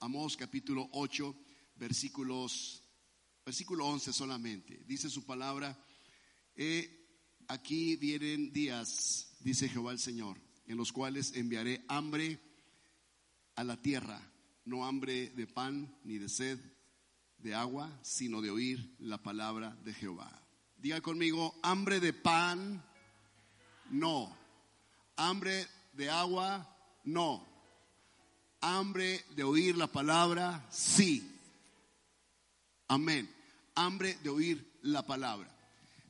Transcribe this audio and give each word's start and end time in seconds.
Amós 0.00 0.36
capítulo 0.36 0.90
8, 0.92 1.34
versículos, 1.76 2.82
versículo 3.44 3.86
11 3.86 4.12
solamente. 4.12 4.82
Dice 4.86 5.08
su 5.08 5.24
palabra, 5.24 5.76
aquí 7.48 7.96
vienen 7.96 8.52
días, 8.52 9.34
dice 9.40 9.68
Jehová 9.70 9.92
el 9.92 9.98
Señor, 9.98 10.38
en 10.66 10.76
los 10.76 10.92
cuales 10.92 11.32
enviaré 11.34 11.82
hambre 11.88 12.38
a 13.54 13.64
la 13.64 13.80
tierra, 13.80 14.20
no 14.66 14.84
hambre 14.84 15.30
de 15.30 15.46
pan 15.46 15.98
ni 16.04 16.18
de 16.18 16.28
sed 16.28 16.58
de 17.38 17.54
agua, 17.54 17.98
sino 18.02 18.42
de 18.42 18.50
oír 18.50 18.94
la 18.98 19.22
palabra 19.22 19.76
de 19.82 19.94
Jehová. 19.94 20.30
Diga 20.76 21.00
conmigo, 21.00 21.58
hambre 21.62 22.00
de 22.00 22.12
pan, 22.12 22.84
no. 23.90 24.36
Hambre 25.16 25.66
de 25.94 26.10
agua, 26.10 26.68
no. 27.04 27.55
Hambre 28.68 29.24
de 29.36 29.44
oír 29.44 29.76
la 29.76 29.86
palabra, 29.86 30.66
sí. 30.72 31.24
Amén. 32.88 33.32
Hambre 33.76 34.18
de 34.24 34.28
oír 34.28 34.72
la 34.82 35.06
palabra. 35.06 35.48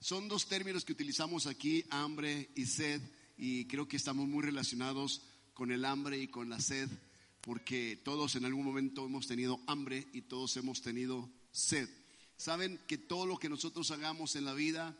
Son 0.00 0.26
dos 0.26 0.46
términos 0.46 0.82
que 0.82 0.94
utilizamos 0.94 1.46
aquí, 1.46 1.84
hambre 1.90 2.48
y 2.54 2.64
sed, 2.64 3.02
y 3.36 3.66
creo 3.66 3.86
que 3.86 3.98
estamos 3.98 4.26
muy 4.26 4.42
relacionados 4.42 5.20
con 5.52 5.70
el 5.70 5.84
hambre 5.84 6.18
y 6.18 6.28
con 6.28 6.48
la 6.48 6.58
sed, 6.58 6.88
porque 7.42 8.00
todos 8.02 8.36
en 8.36 8.46
algún 8.46 8.64
momento 8.64 9.04
hemos 9.04 9.26
tenido 9.26 9.60
hambre 9.66 10.06
y 10.14 10.22
todos 10.22 10.56
hemos 10.56 10.80
tenido 10.80 11.28
sed. 11.50 11.90
Saben 12.38 12.80
que 12.86 12.96
todo 12.96 13.26
lo 13.26 13.36
que 13.36 13.50
nosotros 13.50 13.90
hagamos 13.90 14.34
en 14.34 14.46
la 14.46 14.54
vida 14.54 14.96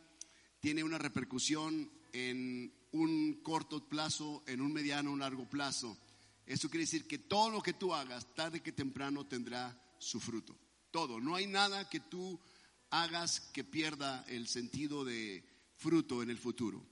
tiene 0.61 0.85
una 0.85 0.99
repercusión 0.99 1.91
en 2.13 2.71
un 2.93 3.41
corto 3.43 3.89
plazo, 3.89 4.45
en 4.47 4.61
un 4.61 4.75
mediano, 4.75 5.11
un 5.11 5.21
largo 5.21 5.49
plazo. 5.49 5.97
Eso 6.47 6.71
quiere 6.71 6.85
decir 6.85 7.07
que 7.07 7.19
todo 7.19 7.51
lo 7.51 7.61
que 7.61 7.73
tú 7.73 7.93
hagas, 7.93 8.33
tarde 8.35 8.63
que 8.63 8.73
temprano, 8.73 9.27
tendrá 9.27 9.77
su 9.99 10.21
fruto. 10.21 10.57
Todo. 10.93 11.21
No 11.21 11.35
hay 11.35 11.47
nada 11.47 11.89
que 11.91 12.01
tú 12.01 12.41
hagas 12.91 13.41
que 13.53 13.65
pierda 13.65 14.25
el 14.29 14.47
sentido 14.47 15.05
de 15.05 15.45
fruto 15.77 16.23
en 16.23 16.31
el 16.31 16.39
futuro. 16.39 16.87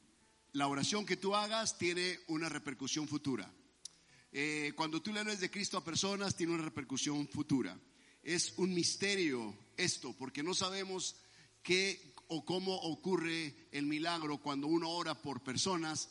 La 0.53 0.67
oración 0.67 1.07
que 1.07 1.17
tú 1.17 1.35
hagas 1.35 1.79
tiene 1.79 2.19
una 2.29 2.49
repercusión 2.49 3.09
futura. 3.09 3.53
Eh, 4.33 4.73
cuando 4.77 5.01
tú 5.01 5.13
le 5.13 5.21
hablas 5.21 5.41
de 5.41 5.51
Cristo 5.51 5.79
a 5.79 5.85
personas, 5.85 6.37
tiene 6.37 6.55
una 6.55 6.65
repercusión 6.65 7.29
futura. 7.29 7.79
Es 8.23 8.55
un 8.57 8.75
misterio 8.75 9.57
esto, 9.77 10.15
porque 10.17 10.43
no 10.43 10.55
sabemos 10.55 11.17
qué 11.63 12.15
o 12.29 12.45
cómo 12.45 12.75
ocurre 12.75 13.69
el 13.71 13.87
milagro 13.87 14.39
cuando 14.39 14.67
uno 14.67 14.91
ora 14.91 15.21
por 15.21 15.43
personas. 15.43 16.11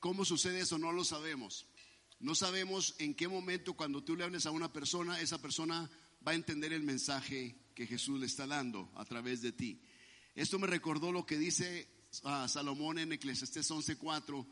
¿Cómo 0.00 0.24
sucede 0.24 0.60
eso? 0.60 0.78
No 0.78 0.92
lo 0.92 1.04
sabemos. 1.04 1.66
No 2.22 2.36
sabemos 2.36 2.94
en 2.98 3.14
qué 3.14 3.26
momento 3.26 3.74
cuando 3.74 4.04
tú 4.04 4.14
le 4.14 4.22
hables 4.22 4.46
a 4.46 4.52
una 4.52 4.72
persona, 4.72 5.20
esa 5.20 5.42
persona 5.42 5.90
va 6.26 6.30
a 6.30 6.36
entender 6.36 6.72
el 6.72 6.84
mensaje 6.84 7.56
que 7.74 7.84
Jesús 7.84 8.20
le 8.20 8.26
está 8.26 8.46
dando 8.46 8.92
a 8.94 9.04
través 9.04 9.42
de 9.42 9.50
ti. 9.50 9.82
Esto 10.36 10.56
me 10.60 10.68
recordó 10.68 11.10
lo 11.10 11.26
que 11.26 11.36
dice 11.36 11.88
ah, 12.22 12.46
Salomón 12.48 13.00
en 13.00 13.12
Eclesiastés 13.12 13.68
11:4. 13.68 14.46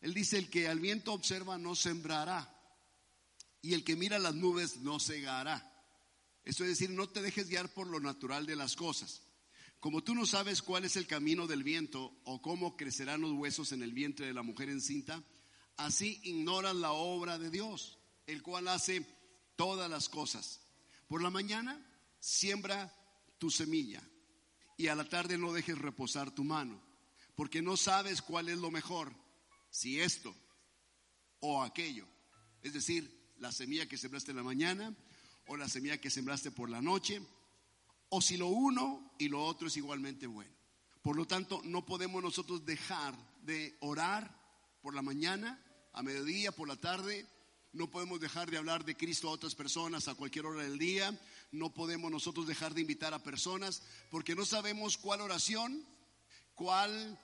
Él 0.00 0.14
dice, 0.14 0.36
el 0.36 0.50
que 0.50 0.66
al 0.66 0.80
viento 0.80 1.12
observa 1.12 1.58
no 1.58 1.76
sembrará, 1.76 2.52
y 3.60 3.74
el 3.74 3.84
que 3.84 3.94
mira 3.94 4.18
las 4.18 4.34
nubes 4.34 4.78
no 4.78 4.98
cegará. 4.98 5.72
Esto 6.44 6.64
es 6.64 6.70
decir, 6.70 6.90
no 6.90 7.08
te 7.08 7.22
dejes 7.22 7.48
guiar 7.48 7.72
por 7.72 7.86
lo 7.86 8.00
natural 8.00 8.46
de 8.46 8.56
las 8.56 8.74
cosas. 8.74 9.22
Como 9.78 10.02
tú 10.02 10.16
no 10.16 10.26
sabes 10.26 10.60
cuál 10.60 10.84
es 10.84 10.96
el 10.96 11.06
camino 11.06 11.46
del 11.46 11.62
viento 11.62 12.20
o 12.24 12.42
cómo 12.42 12.76
crecerán 12.76 13.20
los 13.20 13.30
huesos 13.30 13.70
en 13.70 13.84
el 13.84 13.92
vientre 13.92 14.26
de 14.26 14.34
la 14.34 14.42
mujer 14.42 14.68
encinta, 14.70 15.22
así 15.76 16.20
ignoras 16.24 16.76
la 16.76 16.92
obra 16.92 17.38
de 17.38 17.50
Dios, 17.50 17.98
el 18.26 18.42
cual 18.42 18.68
hace 18.68 19.06
todas 19.56 19.90
las 19.90 20.08
cosas. 20.08 20.60
Por 21.08 21.22
la 21.22 21.30
mañana 21.30 21.84
siembra 22.20 22.94
tu 23.38 23.50
semilla 23.50 24.02
y 24.76 24.88
a 24.88 24.94
la 24.94 25.08
tarde 25.08 25.38
no 25.38 25.52
dejes 25.52 25.78
reposar 25.78 26.30
tu 26.30 26.44
mano, 26.44 26.80
porque 27.34 27.62
no 27.62 27.76
sabes 27.76 28.22
cuál 28.22 28.48
es 28.48 28.58
lo 28.58 28.70
mejor, 28.70 29.12
si 29.70 30.00
esto 30.00 30.34
o 31.40 31.62
aquello. 31.62 32.06
Es 32.62 32.72
decir, 32.72 33.32
la 33.38 33.52
semilla 33.52 33.88
que 33.88 33.98
sembraste 33.98 34.30
en 34.30 34.38
la 34.38 34.42
mañana 34.42 34.94
o 35.46 35.56
la 35.56 35.68
semilla 35.68 36.00
que 36.00 36.10
sembraste 36.10 36.50
por 36.50 36.70
la 36.70 36.80
noche, 36.80 37.20
o 38.08 38.20
si 38.20 38.36
lo 38.36 38.46
uno 38.48 39.14
y 39.18 39.28
lo 39.28 39.44
otro 39.44 39.68
es 39.68 39.76
igualmente 39.76 40.26
bueno. 40.26 40.52
Por 41.02 41.16
lo 41.16 41.26
tanto, 41.26 41.60
no 41.64 41.84
podemos 41.84 42.22
nosotros 42.22 42.64
dejar 42.64 43.16
de 43.42 43.76
orar 43.80 44.41
por 44.82 44.94
la 44.94 45.02
mañana, 45.02 45.62
a 45.92 46.02
mediodía, 46.02 46.52
por 46.52 46.68
la 46.68 46.76
tarde, 46.76 47.26
no 47.72 47.90
podemos 47.90 48.20
dejar 48.20 48.50
de 48.50 48.58
hablar 48.58 48.84
de 48.84 48.96
Cristo 48.96 49.28
a 49.28 49.32
otras 49.32 49.54
personas 49.54 50.08
a 50.08 50.14
cualquier 50.14 50.44
hora 50.44 50.62
del 50.62 50.76
día. 50.76 51.18
No 51.52 51.72
podemos 51.72 52.10
nosotros 52.10 52.46
dejar 52.46 52.74
de 52.74 52.82
invitar 52.82 53.14
a 53.14 53.22
personas 53.22 53.82
porque 54.10 54.34
no 54.34 54.44
sabemos 54.44 54.98
cuál 54.98 55.22
oración, 55.22 55.86
cuál 56.54 57.18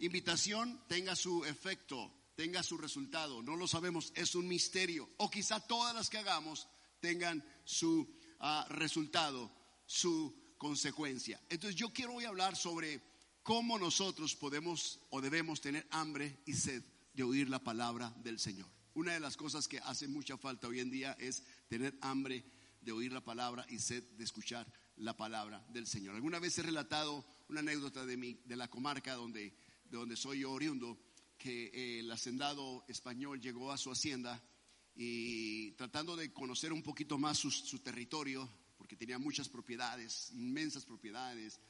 invitación 0.00 0.82
tenga 0.88 1.16
su 1.16 1.44
efecto, 1.46 2.12
tenga 2.34 2.62
su 2.62 2.76
resultado. 2.76 3.42
No 3.42 3.56
lo 3.56 3.66
sabemos, 3.66 4.12
es 4.14 4.34
un 4.34 4.46
misterio. 4.46 5.08
O 5.16 5.30
quizá 5.30 5.60
todas 5.60 5.94
las 5.94 6.10
que 6.10 6.18
hagamos 6.18 6.68
tengan 7.00 7.42
su 7.64 8.06
ah, 8.40 8.66
resultado, 8.68 9.50
su 9.86 10.54
consecuencia. 10.58 11.40
Entonces 11.48 11.76
yo 11.76 11.90
quiero 11.94 12.14
hoy 12.14 12.24
hablar 12.24 12.56
sobre 12.56 13.00
cómo 13.42 13.78
nosotros 13.78 14.34
podemos 14.34 15.00
o 15.10 15.22
debemos 15.22 15.60
tener 15.62 15.86
hambre 15.90 16.40
y 16.44 16.52
sed 16.52 16.82
de 17.14 17.22
oír 17.22 17.48
la 17.48 17.62
palabra 17.62 18.10
del 18.22 18.38
Señor. 18.38 18.68
Una 18.94 19.12
de 19.12 19.20
las 19.20 19.36
cosas 19.36 19.66
que 19.66 19.78
hace 19.78 20.06
mucha 20.06 20.36
falta 20.36 20.68
hoy 20.68 20.80
en 20.80 20.90
día 20.90 21.16
es 21.18 21.42
tener 21.68 21.96
hambre 22.00 22.44
de 22.80 22.92
oír 22.92 23.12
la 23.12 23.24
palabra 23.24 23.66
y 23.68 23.78
sed 23.78 24.04
de 24.16 24.24
escuchar 24.24 24.70
la 24.96 25.16
palabra 25.16 25.64
del 25.70 25.86
Señor. 25.86 26.14
Alguna 26.14 26.38
vez 26.38 26.58
he 26.58 26.62
relatado 26.62 27.24
una 27.48 27.60
anécdota 27.60 28.04
de, 28.04 28.16
mi, 28.16 28.34
de 28.44 28.56
la 28.56 28.68
comarca 28.68 29.14
donde, 29.14 29.54
de 29.84 29.96
donde 29.96 30.16
soy 30.16 30.44
oriundo, 30.44 30.98
que 31.38 31.70
eh, 31.74 32.00
el 32.00 32.10
hacendado 32.10 32.84
español 32.88 33.40
llegó 33.40 33.72
a 33.72 33.78
su 33.78 33.90
hacienda 33.90 34.42
y 34.94 35.72
tratando 35.72 36.16
de 36.16 36.32
conocer 36.32 36.72
un 36.72 36.82
poquito 36.82 37.18
más 37.18 37.38
su, 37.38 37.78
territorio, 37.80 38.48
porque 38.76 38.96
tenía 38.96 39.18
muchas 39.18 39.48
propiedades, 39.48 40.30
inmensas 40.32 40.84
propiedades, 40.84 41.60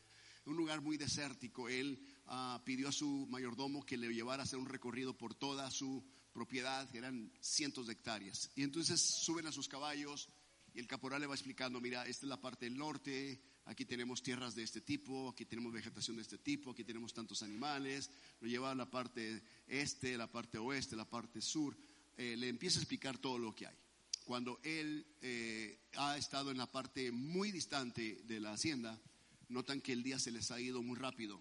un 0.45 0.57
lugar 0.57 0.83
muy 0.83 0.99
desértico, 0.99 1.69
él 1.69 1.99
ah, 2.27 2.63
pidió 2.65 2.89
a 2.89 2.93
su 2.93 3.27
mayordomo 3.29 3.85
que 3.85 3.97
le 3.97 4.13
llevara 4.13 4.43
a 4.43 4.45
hacer 4.45 4.59
un 4.59 4.67
recorrido 4.67 5.17
por 5.17 5.35
toda 5.35 5.71
su 5.71 6.05
propiedad, 6.33 6.95
eran 6.95 7.33
cientos 7.41 7.87
de 7.87 7.95
hectáreas. 7.95 8.51
Y 8.57 8.63
entonces 8.63 9.01
suben 9.01 9.47
a 9.47 9.53
sus 9.53 9.69
caballos 9.69 10.29
y 10.75 10.81
el 10.81 10.89
caporal 10.89 11.21
le 11.21 11.29
va 11.29 11.35
explicando, 11.35 11.81
mira, 11.81 12.05
esta 12.07 12.27
es 12.27 12.29
la 12.29 12.41
parte 12.41 12.67
del 12.67 12.77
norte, 12.77 13.41
aquí 13.67 13.85
tenemos 13.85 14.23
tierras 14.23 14.57
de 14.57 14.65
este 14.65 14.81
tipo, 14.81 15.29
aquí 15.29 15.45
tenemos 15.45 15.73
vegetación 15.73 16.17
de 16.17 16.23
este 16.23 16.39
tipo, 16.39 16.73
aquí 16.73 16.83
tenemos 16.83 17.15
tantos 17.15 17.43
animales, 17.45 18.11
lo 18.41 18.49
lleva 18.49 18.73
a 18.73 18.75
la 18.75 18.91
parte 18.91 19.43
este, 19.69 20.19
la 20.19 20.31
parte 20.31 20.59
oeste, 20.59 20.97
la 20.97 21.09
parte 21.09 21.41
sur, 21.41 21.77
eh, 22.17 22.37
le 22.37 22.49
empieza 22.49 22.81
a 22.81 22.83
explicar 22.83 23.19
todo 23.19 23.39
lo 23.39 23.55
que 23.55 23.69
hay. 23.69 23.77
Cuando 24.25 24.59
él 24.65 25.07
eh, 25.21 25.79
ha 25.97 26.17
estado 26.17 26.51
en 26.51 26.59
la 26.59 26.71
parte 26.71 27.13
muy 27.13 27.53
distante 27.53 28.23
de 28.25 28.41
la 28.41 28.53
hacienda, 28.53 29.01
notan 29.49 29.81
que 29.81 29.93
el 29.93 30.03
día 30.03 30.19
se 30.19 30.33
les 30.33 30.51
ha 30.51 30.61
ido 30.61 30.83
muy 30.83 30.97
rápido 30.97 31.41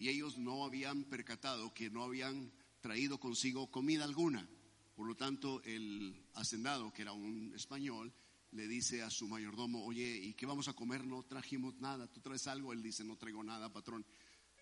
y 0.00 0.08
ellos 0.08 0.38
no 0.38 0.64
habían 0.64 1.04
percatado 1.04 1.74
que 1.74 1.90
no 1.90 2.02
habían 2.02 2.50
traído 2.80 3.20
consigo 3.20 3.70
comida 3.70 4.02
alguna. 4.04 4.48
Por 4.96 5.06
lo 5.06 5.14
tanto, 5.14 5.62
el 5.62 6.24
hacendado, 6.32 6.90
que 6.90 7.02
era 7.02 7.12
un 7.12 7.52
español, 7.54 8.10
le 8.52 8.66
dice 8.66 9.02
a 9.02 9.10
su 9.10 9.28
mayordomo, 9.28 9.84
oye, 9.84 10.16
¿y 10.16 10.32
qué 10.32 10.46
vamos 10.46 10.68
a 10.68 10.72
comer? 10.72 11.04
No 11.04 11.22
trajimos 11.24 11.78
nada, 11.80 12.10
¿tú 12.10 12.20
traes 12.20 12.46
algo? 12.46 12.72
Él 12.72 12.82
dice, 12.82 13.04
no 13.04 13.18
traigo 13.18 13.44
nada, 13.44 13.70
patrón, 13.70 14.06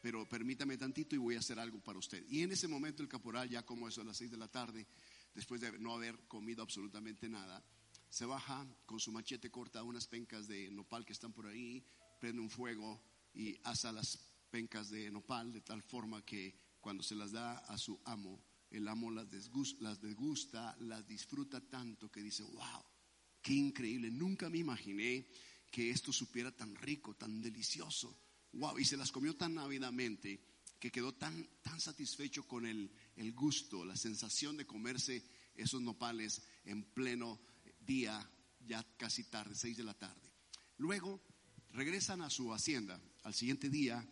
pero 0.03 0.29
permítame 0.29 0.77
tantito 0.77 1.15
y 1.15 1.19
voy 1.19 1.37
a 1.37 1.39
hacer 1.39 1.61
algo 1.61 1.79
para 1.79 2.01
usted. 2.01 2.25
Y 2.29 2.43
en 2.43 2.51
ese 2.51 2.67
momento 2.67 3.05
el 3.05 3.09
caporal, 3.09 3.49
ya 3.49 3.65
como 3.65 3.87
eso 3.87 4.01
a 4.01 4.05
las 4.05 4.17
seis 4.17 4.33
de 4.33 4.39
la 4.39 4.49
tarde, 4.49 4.89
después 5.37 5.61
de 5.61 5.79
no 5.79 5.95
haber 5.95 6.19
comido 6.27 6.65
absolutamente 6.65 7.29
nada, 7.29 7.65
se 8.11 8.27
baja 8.27 8.67
con 8.87 8.99
su 8.99 9.13
machete, 9.13 9.53
corta 9.53 9.85
unas 9.85 10.09
pencas 10.09 10.49
de 10.49 10.69
nopal 10.73 11.07
que 11.07 11.13
están 11.13 11.33
por 11.33 11.47
ahí, 11.47 11.85
prende 12.21 12.41
un 12.41 12.51
fuego 12.51 13.01
y 13.35 13.57
asa 13.63 13.93
las 13.93 14.28
pencas 14.51 14.91
de 14.91 15.11
nopal 15.11 15.53
de 15.53 15.61
tal 15.61 15.83
forma 15.83 16.25
que 16.25 16.55
cuando 16.81 17.03
se 17.03 17.15
las 17.15 17.33
da 17.33 17.59
a 17.59 17.77
su 17.79 18.01
amo, 18.05 18.43
el 18.71 18.89
amo 18.89 19.11
las, 19.11 19.31
desgusta, 19.31 19.83
las 19.83 20.01
degusta, 20.01 20.77
las 20.81 21.07
disfruta 21.07 21.61
tanto 21.61 22.11
que 22.11 22.23
dice, 22.23 22.43
wow, 22.43 22.85
qué 23.43 23.55
increíble, 23.55 24.11
nunca 24.11 24.49
me 24.51 24.59
imaginé 24.59 25.27
que 25.71 25.91
esto 25.91 26.13
supiera 26.13 26.51
tan 26.55 26.75
rico, 26.77 27.15
tan 27.15 27.41
delicioso. 27.41 28.19
Wow, 28.53 28.79
y 28.79 28.85
se 28.85 28.97
las 28.97 29.13
comió 29.13 29.37
tan 29.37 29.59
ávidamente 29.59 30.41
que 30.79 30.91
quedó 30.91 31.15
tan, 31.15 31.47
tan 31.63 31.81
satisfecho 31.81 32.47
con 32.47 32.65
el, 32.65 32.91
el 33.17 33.33
gusto, 33.33 33.85
la 33.85 33.97
sensación 33.97 34.57
de 34.57 34.67
comerse 34.67 35.23
esos 35.55 35.83
nopales 35.83 36.43
en 36.65 36.85
pleno 36.85 37.41
día, 37.81 38.31
ya 38.67 38.85
casi 38.97 39.25
tarde, 39.25 39.55
seis 39.55 39.77
de 39.77 39.85
la 39.85 39.95
tarde. 39.95 40.33
Luego 40.79 41.21
regresan 41.71 42.23
a 42.23 42.31
su 42.31 42.53
hacienda 42.55 43.01
al 43.25 43.35
siguiente 43.35 43.69
día 43.69 44.07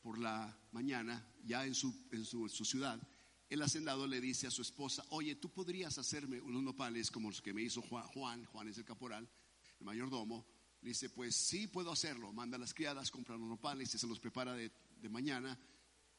por 0.00 0.18
la 0.18 0.56
mañana, 0.72 1.26
ya 1.44 1.66
en 1.66 1.74
su, 1.74 1.94
en 2.12 2.24
su, 2.24 2.48
ciudad, 2.64 3.00
el 3.48 3.62
hacendado 3.62 4.06
le 4.06 4.20
dice 4.20 4.46
a 4.46 4.50
su 4.50 4.62
esposa, 4.62 5.04
oye, 5.10 5.36
tú 5.36 5.50
podrías 5.50 5.98
hacerme 5.98 6.40
unos 6.40 6.62
nopales 6.62 7.10
como 7.10 7.30
los 7.30 7.40
que 7.40 7.52
me 7.52 7.62
hizo 7.62 7.82
Juan, 7.82 8.06
Juan, 8.08 8.44
Juan 8.46 8.68
es 8.68 8.78
el 8.78 8.84
caporal, 8.84 9.28
el 9.80 9.86
mayordomo. 9.86 10.46
Dice, 10.80 11.10
pues 11.10 11.34
sí, 11.34 11.66
puedo 11.66 11.90
hacerlo. 11.90 12.32
Manda 12.32 12.56
a 12.56 12.60
las 12.60 12.72
criadas, 12.72 13.10
compra 13.10 13.36
los 13.36 13.48
nopales 13.48 13.92
y 13.94 13.98
se 13.98 14.06
los 14.06 14.20
prepara 14.20 14.54
de, 14.54 14.70
de 15.00 15.08
mañana. 15.08 15.58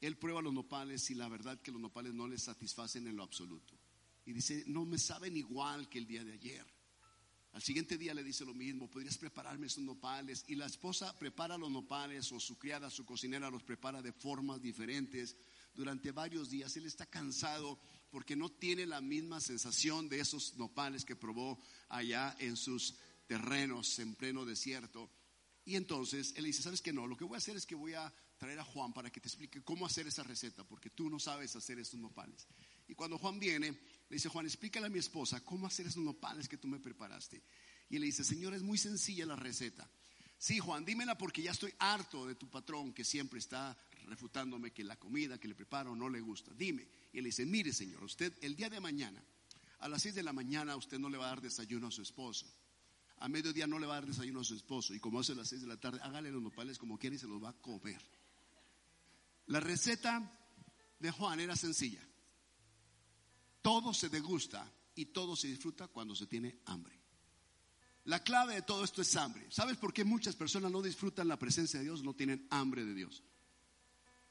Él 0.02 0.18
prueba 0.18 0.42
los 0.42 0.54
nopales 0.54 1.10
y 1.12 1.16
la 1.16 1.30
verdad 1.30 1.62
que 1.62 1.72
los 1.72 1.80
nopales 1.80 2.14
no 2.14 2.28
le 2.28 2.38
satisfacen 2.38 3.08
en 3.08 3.16
lo 3.16 3.24
absoluto. 3.24 3.74
Y 4.26 4.34
dice, 4.34 4.64
no 4.68 4.86
me 4.86 4.98
saben 4.98 5.38
igual 5.38 5.88
que 5.90 6.00
el 6.00 6.08
día 6.08 6.24
de 6.24 6.34
ayer. 6.34 6.79
Al 7.54 7.62
siguiente 7.64 7.98
día 7.98 8.14
le 8.14 8.24
dice 8.24 8.46
lo 8.46 8.54
mismo, 8.54 8.90
podrías 8.90 9.18
prepararme 9.18 9.68
esos 9.68 9.84
nopales. 9.84 10.46
Y 10.48 10.56
la 10.56 10.68
esposa 10.68 11.18
prepara 11.18 11.58
los 11.58 11.72
nopales 11.72 12.32
o 12.32 12.40
su 12.40 12.58
criada, 12.58 12.90
su 12.90 13.06
cocinera 13.06 13.50
los 13.50 13.64
prepara 13.64 14.02
de 14.02 14.14
formas 14.14 14.62
diferentes 14.62 15.36
durante 15.74 16.12
varios 16.12 16.50
días. 16.50 16.76
Él 16.78 16.86
está 16.86 17.06
cansado 17.08 17.80
porque 18.12 18.36
no 18.36 18.50
tiene 18.50 18.86
la 18.86 19.02
misma 19.02 19.40
sensación 19.42 20.10
de 20.10 20.20
esos 20.20 20.56
nopales 20.58 21.06
que 21.06 21.16
probó 21.16 21.60
allá 21.90 22.36
en 22.40 22.56
sus 22.56 22.96
terrenos 23.28 23.98
en 24.00 24.16
pleno 24.16 24.46
desierto. 24.46 25.10
Y 25.66 25.76
entonces 25.76 26.34
él 26.36 26.46
dice, 26.46 26.64
¿sabes 26.64 26.82
qué 26.82 26.94
no? 26.94 27.06
Lo 27.06 27.16
que 27.16 27.26
voy 27.26 27.36
a 27.36 27.38
hacer 27.38 27.56
es 27.56 27.66
que 27.66 27.76
voy 27.76 27.94
a 27.94 28.12
traer 28.38 28.60
a 28.60 28.64
Juan 28.64 28.94
para 28.94 29.12
que 29.12 29.20
te 29.20 29.28
explique 29.28 29.62
cómo 29.64 29.86
hacer 29.86 30.08
esa 30.08 30.24
receta, 30.24 30.64
porque 30.64 30.90
tú 30.90 31.10
no 31.10 31.20
sabes 31.20 31.56
hacer 31.56 31.78
estos 31.78 32.00
nopales. 32.00 32.48
Y 32.88 32.96
cuando 32.96 33.18
Juan 33.20 33.40
viene, 33.40 33.78
le 34.10 34.16
dice, 34.16 34.30
Juan, 34.30 34.46
explícale 34.46 34.88
a 34.88 34.90
mi 34.90 35.00
esposa 35.00 35.44
cómo 35.46 35.68
hacer 35.68 35.86
esos 35.86 36.04
nopales 36.04 36.50
que 36.50 36.58
tú 36.58 36.68
me 36.68 36.80
preparaste. 36.80 37.44
Y 37.90 38.00
le 38.00 38.08
dice, 38.08 38.24
Señor, 38.24 38.54
es 38.56 38.64
muy 38.64 38.78
sencilla 38.78 39.26
la 39.26 39.36
receta. 39.36 39.88
Sí, 40.38 40.58
Juan, 40.60 40.84
dímela 40.84 41.18
porque 41.18 41.44
ya 41.44 41.52
estoy 41.52 41.74
harto 41.80 42.26
de 42.26 42.36
tu 42.36 42.50
patrón 42.50 42.94
que 42.94 43.04
siempre 43.04 43.40
está 43.40 43.78
refutándome 44.08 44.72
que 44.72 44.84
la 44.84 44.98
comida 44.98 45.38
que 45.38 45.48
le 45.48 45.54
preparo 45.54 45.96
no 45.96 46.10
le 46.10 46.22
gusta. 46.22 46.52
Dime. 46.56 46.88
Y 47.14 47.20
él 47.20 47.26
dice, 47.26 47.46
mire, 47.46 47.72
Señor, 47.72 48.04
usted 48.04 48.34
el 48.42 48.56
día 48.56 48.70
de 48.70 48.80
mañana, 48.80 49.24
a 49.80 49.88
las 49.88 50.02
6 50.02 50.16
de 50.16 50.24
la 50.24 50.34
mañana, 50.34 50.76
usted 50.76 50.98
no 50.98 51.10
le 51.10 51.18
va 51.18 51.26
a 51.26 51.30
dar 51.30 51.42
desayuno 51.42 51.88
a 51.88 51.92
su 51.92 52.02
esposo. 52.02 52.48
A 53.18 53.28
mediodía 53.28 53.68
no 53.68 53.78
le 53.78 53.86
va 53.86 53.98
a 53.98 54.00
dar 54.00 54.08
desayuno 54.08 54.40
a 54.40 54.44
su 54.44 54.56
esposo. 54.56 54.94
Y 54.94 55.00
como 55.00 55.20
hace 55.20 55.34
a 55.34 55.36
las 55.36 55.50
6 55.50 55.62
de 55.62 55.68
la 55.68 55.78
tarde, 55.78 56.00
hágale 56.02 56.32
los 56.32 56.42
nopales 56.42 56.80
como 56.80 56.98
quiera 56.98 57.16
y 57.16 57.20
se 57.20 57.28
los 57.28 57.44
va 57.44 57.50
a 57.50 57.62
comer. 57.62 58.02
La 59.48 59.60
receta 59.60 60.32
de 61.00 61.12
Juan 61.12 61.40
era 61.40 61.56
sencilla. 61.56 62.09
Todo 63.70 63.94
se 63.94 64.10
degusta 64.10 64.68
y 64.96 65.06
todo 65.06 65.36
se 65.36 65.48
disfruta 65.48 65.88
cuando 65.88 66.16
se 66.16 66.26
tiene 66.26 66.58
hambre. 66.66 67.00
La 68.06 68.24
clave 68.24 68.56
de 68.56 68.62
todo 68.64 68.84
esto 68.84 69.04
es 69.04 69.16
hambre. 69.16 69.46
¿Sabes 69.52 69.78
por 69.78 69.94
qué 69.94 70.04
muchas 70.04 70.36
personas 70.36 70.72
no 70.72 70.82
disfrutan 70.82 71.28
la 71.28 71.38
presencia 71.38 71.78
de 71.78 71.86
Dios? 71.86 72.02
No 72.02 72.16
tienen 72.16 72.48
hambre 72.50 72.84
de 72.84 72.96
Dios. 72.96 73.22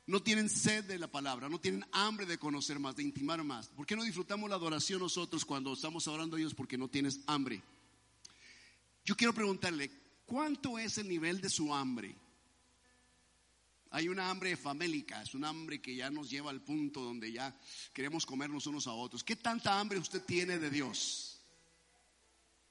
No 0.06 0.20
tienen 0.24 0.48
sed 0.48 0.86
de 0.86 0.98
la 0.98 1.06
palabra, 1.06 1.48
no 1.48 1.60
tienen 1.60 1.86
hambre 1.92 2.26
de 2.26 2.36
conocer 2.36 2.80
más, 2.80 2.96
de 2.96 3.04
intimar 3.04 3.44
más. 3.44 3.68
¿Por 3.68 3.86
qué 3.86 3.94
no 3.94 4.02
disfrutamos 4.02 4.50
la 4.50 4.56
adoración 4.56 4.98
nosotros 4.98 5.44
cuando 5.44 5.72
estamos 5.72 6.08
adorando 6.08 6.34
a 6.34 6.40
Dios? 6.40 6.52
Porque 6.52 6.76
no 6.76 6.88
tienes 6.88 7.20
hambre. 7.28 7.62
Yo 9.04 9.16
quiero 9.16 9.32
preguntarle, 9.32 9.88
¿cuánto 10.26 10.80
es 10.80 10.98
el 10.98 11.06
nivel 11.06 11.40
de 11.40 11.48
su 11.48 11.72
hambre? 11.72 12.16
Hay 13.90 14.08
una 14.08 14.28
hambre 14.28 14.56
famélica, 14.56 15.22
es 15.22 15.34
un 15.34 15.44
hambre 15.44 15.80
que 15.80 15.94
ya 15.94 16.10
nos 16.10 16.30
lleva 16.30 16.50
al 16.50 16.62
punto 16.62 17.00
donde 17.02 17.32
ya 17.32 17.58
queremos 17.92 18.26
comernos 18.26 18.66
unos 18.66 18.86
a 18.86 18.92
otros. 18.92 19.24
¿Qué 19.24 19.36
tanta 19.36 19.80
hambre 19.80 19.98
usted 19.98 20.22
tiene 20.22 20.58
de 20.58 20.70
Dios? 20.70 21.40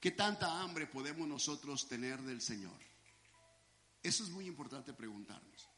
¿Qué 0.00 0.12
tanta 0.12 0.60
hambre 0.60 0.86
podemos 0.86 1.26
nosotros 1.26 1.88
tener 1.88 2.20
del 2.22 2.40
Señor? 2.40 2.78
Eso 4.02 4.22
es 4.22 4.30
muy 4.30 4.46
importante 4.46 4.94
preguntarnos. 4.94 5.68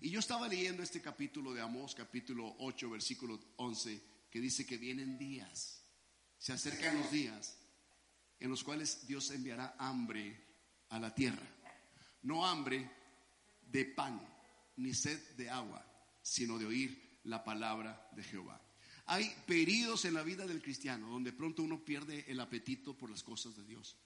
Y 0.00 0.10
yo 0.10 0.20
estaba 0.20 0.48
leyendo 0.48 0.82
este 0.82 1.00
capítulo 1.00 1.52
de 1.54 1.60
Amós, 1.60 1.94
capítulo 1.94 2.56
8, 2.58 2.90
versículo 2.90 3.38
11, 3.56 4.02
que 4.30 4.40
dice 4.40 4.66
que 4.66 4.78
vienen 4.78 5.18
días, 5.18 5.82
se 6.38 6.52
acercan 6.52 6.98
los 6.98 7.10
días 7.10 7.58
en 8.38 8.50
los 8.50 8.64
cuales 8.64 9.06
Dios 9.06 9.30
enviará 9.30 9.76
hambre 9.78 10.42
a 10.88 10.98
la 10.98 11.14
tierra. 11.14 11.46
No 12.22 12.46
hambre 12.46 12.90
de 13.62 13.84
pan, 13.84 14.20
ni 14.80 14.94
sed 14.94 15.20
de 15.36 15.50
agua, 15.50 15.84
sino 16.22 16.58
de 16.58 16.66
oír 16.66 17.20
la 17.24 17.44
palabra 17.44 18.08
de 18.16 18.22
Jehová. 18.22 18.60
Hay 19.06 19.30
periodos 19.46 20.04
en 20.04 20.14
la 20.14 20.22
vida 20.22 20.46
del 20.46 20.62
cristiano 20.62 21.08
donde 21.08 21.32
pronto 21.32 21.62
uno 21.62 21.84
pierde 21.84 22.24
el 22.28 22.40
apetito 22.40 22.96
por 22.96 23.10
las 23.10 23.22
cosas 23.22 23.56
de 23.56 23.64
Dios. 23.64 23.96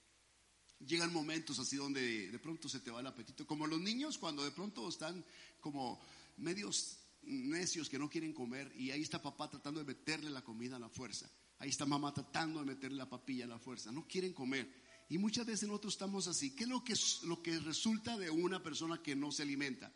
Llegan 0.80 1.12
momentos 1.12 1.58
así 1.58 1.76
donde 1.76 2.30
de 2.30 2.38
pronto 2.38 2.68
se 2.68 2.80
te 2.80 2.90
va 2.90 3.00
el 3.00 3.06
apetito, 3.06 3.46
como 3.46 3.66
los 3.66 3.80
niños 3.80 4.18
cuando 4.18 4.42
de 4.42 4.50
pronto 4.50 4.88
están 4.88 5.24
como 5.60 6.00
medios 6.38 6.98
necios 7.22 7.88
que 7.88 7.98
no 7.98 8.10
quieren 8.10 8.32
comer 8.32 8.72
y 8.76 8.90
ahí 8.90 9.02
está 9.02 9.22
papá 9.22 9.48
tratando 9.48 9.80
de 9.80 9.86
meterle 9.86 10.30
la 10.30 10.42
comida 10.42 10.76
a 10.76 10.80
la 10.80 10.88
fuerza. 10.88 11.30
Ahí 11.58 11.70
está 11.70 11.86
mamá 11.86 12.12
tratando 12.12 12.60
de 12.60 12.66
meterle 12.66 12.98
la 12.98 13.08
papilla 13.08 13.44
a 13.44 13.48
la 13.48 13.58
fuerza. 13.58 13.92
No 13.92 14.06
quieren 14.08 14.32
comer. 14.32 14.68
Y 15.08 15.18
muchas 15.18 15.46
veces 15.46 15.68
nosotros 15.68 15.94
estamos 15.94 16.26
así. 16.26 16.54
¿Qué 16.54 16.64
es 16.64 16.70
lo 16.70 16.82
que, 16.82 16.94
lo 17.26 17.42
que 17.42 17.58
resulta 17.60 18.16
de 18.18 18.30
una 18.30 18.62
persona 18.62 19.02
que 19.02 19.14
no 19.14 19.30
se 19.30 19.42
alimenta? 19.42 19.92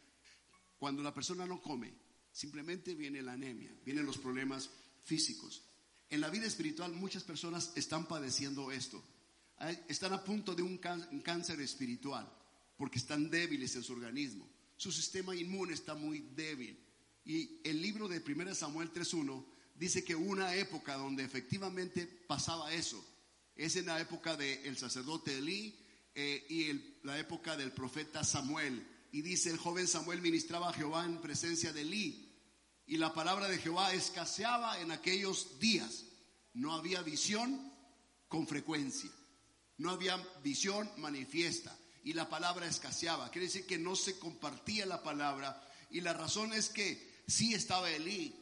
Cuando 0.79 1.03
la 1.03 1.13
persona 1.13 1.47
no 1.47 1.61
come, 1.61 1.93
simplemente 2.33 2.95
viene 2.95 3.23
la 3.23 3.33
anemia, 3.33 3.75
vienen 3.85 4.07
los 4.07 4.19
problemas 4.19 4.71
físicos. 5.03 5.63
En 6.11 6.21
la 6.21 6.31
vida 6.31 6.47
espiritual 6.47 6.93
muchas 6.93 7.25
personas 7.25 7.73
están 7.75 8.07
padeciendo 8.07 8.71
esto. 8.71 9.03
Están 9.89 10.13
a 10.13 10.23
punto 10.23 10.55
de 10.55 10.63
un 10.63 10.79
cáncer 10.79 11.61
espiritual 11.61 12.31
porque 12.77 12.99
están 12.99 13.29
débiles 13.29 13.75
en 13.75 13.83
su 13.83 13.93
organismo. 13.93 14.49
Su 14.77 14.93
sistema 14.93 15.35
inmune 15.35 15.75
está 15.75 15.95
muy 15.95 16.21
débil. 16.37 16.79
Y 17.25 17.61
el 17.65 17.83
libro 17.83 18.09
de 18.09 18.23
1 18.25 18.55
Samuel 18.55 18.93
3.1 18.93 19.45
dice 19.75 20.05
que 20.05 20.15
una 20.15 20.55
época 20.55 20.97
donde 20.97 21.25
efectivamente 21.25 22.07
pasaba 22.07 22.73
eso 22.73 23.05
es 23.57 23.75
en 23.75 23.87
la 23.87 24.01
época 24.01 24.37
del 24.37 24.79
sacerdote 24.79 25.37
Elí 25.37 25.77
eh, 26.15 26.47
y 26.49 27.07
la 27.07 27.19
época 27.19 27.57
del 27.57 27.73
profeta 27.73 28.23
Samuel 28.23 28.87
y 29.11 29.23
dice, 29.23 29.51
el 29.51 29.59
joven 29.59 29.89
Samuel 29.89 30.21
ministraba 30.21 30.69
a 30.69 30.73
Jehová 30.73 31.05
en 31.05 31.21
presencia 31.21 31.73
de 31.73 31.83
Elí. 31.83 32.29
Y 32.87 32.97
la 32.97 33.13
palabra 33.13 33.49
de 33.49 33.59
Jehová 33.59 33.93
escaseaba 33.93 34.81
en 34.81 34.91
aquellos 34.91 35.59
días. 35.59 36.05
No 36.55 36.73
había 36.73 37.03
visión 37.03 37.73
con 38.29 38.47
frecuencia. 38.47 39.11
No 39.77 39.91
había 39.91 40.17
visión 40.43 40.91
manifiesta. 40.97 41.77
Y 42.05 42.13
la 42.13 42.29
palabra 42.29 42.67
escaseaba. 42.67 43.31
Quiere 43.31 43.47
decir 43.47 43.67
que 43.67 43.79
no 43.79 43.97
se 43.97 44.19
compartía 44.19 44.87
la 44.87 45.03
palabra. 45.03 45.63
Y 45.91 46.01
la 46.01 46.13
razón 46.13 46.53
es 46.53 46.69
que 46.69 47.23
sí 47.27 47.55
estaba 47.55 47.91
Elí 47.91 48.35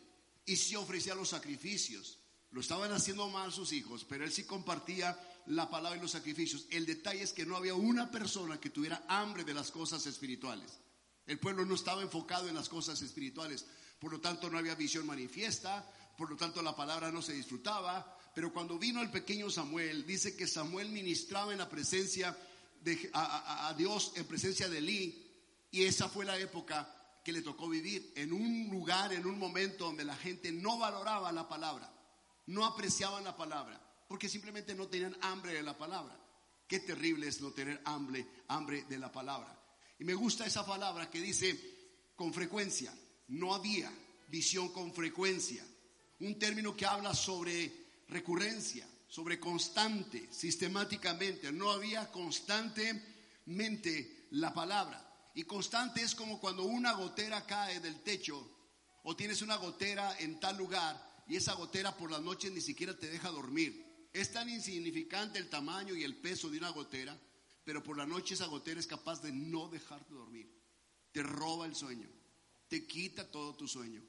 y 0.44 0.56
sí 0.56 0.76
ofrecía 0.76 1.14
los 1.14 1.28
sacrificios. 1.28 2.18
Lo 2.56 2.62
estaban 2.62 2.90
haciendo 2.90 3.28
mal 3.28 3.52
sus 3.52 3.70
hijos, 3.74 4.06
pero 4.08 4.24
él 4.24 4.32
sí 4.32 4.44
compartía 4.44 5.14
la 5.44 5.68
palabra 5.68 5.98
y 5.98 6.00
los 6.00 6.12
sacrificios. 6.12 6.64
El 6.70 6.86
detalle 6.86 7.22
es 7.22 7.34
que 7.34 7.44
no 7.44 7.54
había 7.54 7.74
una 7.74 8.10
persona 8.10 8.58
que 8.58 8.70
tuviera 8.70 9.04
hambre 9.08 9.44
de 9.44 9.52
las 9.52 9.70
cosas 9.70 10.06
espirituales. 10.06 10.78
El 11.26 11.38
pueblo 11.38 11.66
no 11.66 11.74
estaba 11.74 12.00
enfocado 12.00 12.48
en 12.48 12.54
las 12.54 12.70
cosas 12.70 13.02
espirituales, 13.02 13.66
por 14.00 14.10
lo 14.10 14.22
tanto 14.22 14.48
no 14.48 14.56
había 14.56 14.74
visión 14.74 15.04
manifiesta, 15.04 15.86
por 16.16 16.30
lo 16.30 16.36
tanto 16.38 16.62
la 16.62 16.74
palabra 16.74 17.12
no 17.12 17.20
se 17.20 17.34
disfrutaba, 17.34 18.16
pero 18.34 18.50
cuando 18.50 18.78
vino 18.78 19.02
el 19.02 19.10
pequeño 19.10 19.50
Samuel, 19.50 20.06
dice 20.06 20.34
que 20.34 20.46
Samuel 20.46 20.88
ministraba 20.88 21.52
en 21.52 21.58
la 21.58 21.68
presencia 21.68 22.34
de 22.80 23.10
a, 23.12 23.74
Dios, 23.76 24.12
en 24.16 24.24
presencia 24.24 24.70
de 24.70 24.78
Elí, 24.78 25.30
y 25.72 25.84
esa 25.84 26.08
fue 26.08 26.24
la 26.24 26.38
época 26.38 27.20
que 27.22 27.32
le 27.32 27.42
tocó 27.42 27.68
vivir, 27.68 28.14
en 28.16 28.32
un 28.32 28.70
lugar, 28.70 29.12
en 29.12 29.26
un 29.26 29.38
momento 29.38 29.84
donde 29.84 30.06
la 30.06 30.16
gente 30.16 30.50
no 30.52 30.78
valoraba 30.78 31.30
la 31.32 31.46
palabra, 31.46 31.92
no 32.46 32.64
apreciaban 32.64 33.24
la 33.24 33.36
palabra 33.36 33.80
porque 34.08 34.28
simplemente 34.28 34.74
no 34.74 34.88
tenían 34.88 35.16
hambre 35.22 35.54
de 35.54 35.62
la 35.62 35.76
palabra. 35.76 36.18
Qué 36.66 36.80
terrible 36.80 37.28
es 37.28 37.40
no 37.40 37.52
tener 37.52 37.80
hambre, 37.84 38.26
hambre 38.48 38.84
de 38.88 38.98
la 38.98 39.12
palabra. 39.12 39.56
Y 39.98 40.04
me 40.04 40.14
gusta 40.14 40.46
esa 40.46 40.66
palabra 40.66 41.10
que 41.10 41.20
dice 41.20 41.58
con 42.14 42.32
frecuencia, 42.32 42.94
no 43.28 43.54
había 43.54 43.92
visión 44.28 44.68
con 44.70 44.92
frecuencia. 44.92 45.64
Un 46.20 46.38
término 46.38 46.76
que 46.76 46.86
habla 46.86 47.14
sobre 47.14 47.86
recurrencia, 48.08 48.88
sobre 49.08 49.38
constante, 49.38 50.28
sistemáticamente. 50.32 51.52
No 51.52 51.70
había 51.70 52.10
constantemente 52.10 54.26
la 54.30 54.52
palabra. 54.52 55.02
Y 55.34 55.44
constante 55.44 56.02
es 56.02 56.14
como 56.14 56.40
cuando 56.40 56.64
una 56.64 56.92
gotera 56.92 57.44
cae 57.44 57.80
del 57.80 58.02
techo 58.02 58.50
o 59.02 59.14
tienes 59.14 59.42
una 59.42 59.56
gotera 59.56 60.16
en 60.18 60.40
tal 60.40 60.56
lugar 60.56 61.05
y 61.26 61.36
esa 61.36 61.54
gotera 61.54 61.96
por 61.96 62.10
las 62.10 62.22
noches 62.22 62.52
ni 62.52 62.60
siquiera 62.60 62.96
te 62.96 63.08
deja 63.08 63.30
dormir. 63.30 63.84
Es 64.12 64.32
tan 64.32 64.48
insignificante 64.48 65.38
el 65.38 65.48
tamaño 65.48 65.94
y 65.94 66.04
el 66.04 66.16
peso 66.16 66.48
de 66.48 66.58
una 66.58 66.70
gotera, 66.70 67.18
pero 67.64 67.82
por 67.82 67.96
la 67.96 68.06
noche 68.06 68.34
esa 68.34 68.46
gotera 68.46 68.80
es 68.80 68.86
capaz 68.86 69.20
de 69.22 69.32
no 69.32 69.68
dejarte 69.68 70.14
dormir. 70.14 70.48
Te 71.12 71.22
roba 71.22 71.66
el 71.66 71.74
sueño, 71.74 72.08
te 72.68 72.86
quita 72.86 73.30
todo 73.30 73.54
tu 73.54 73.66
sueño. 73.66 74.02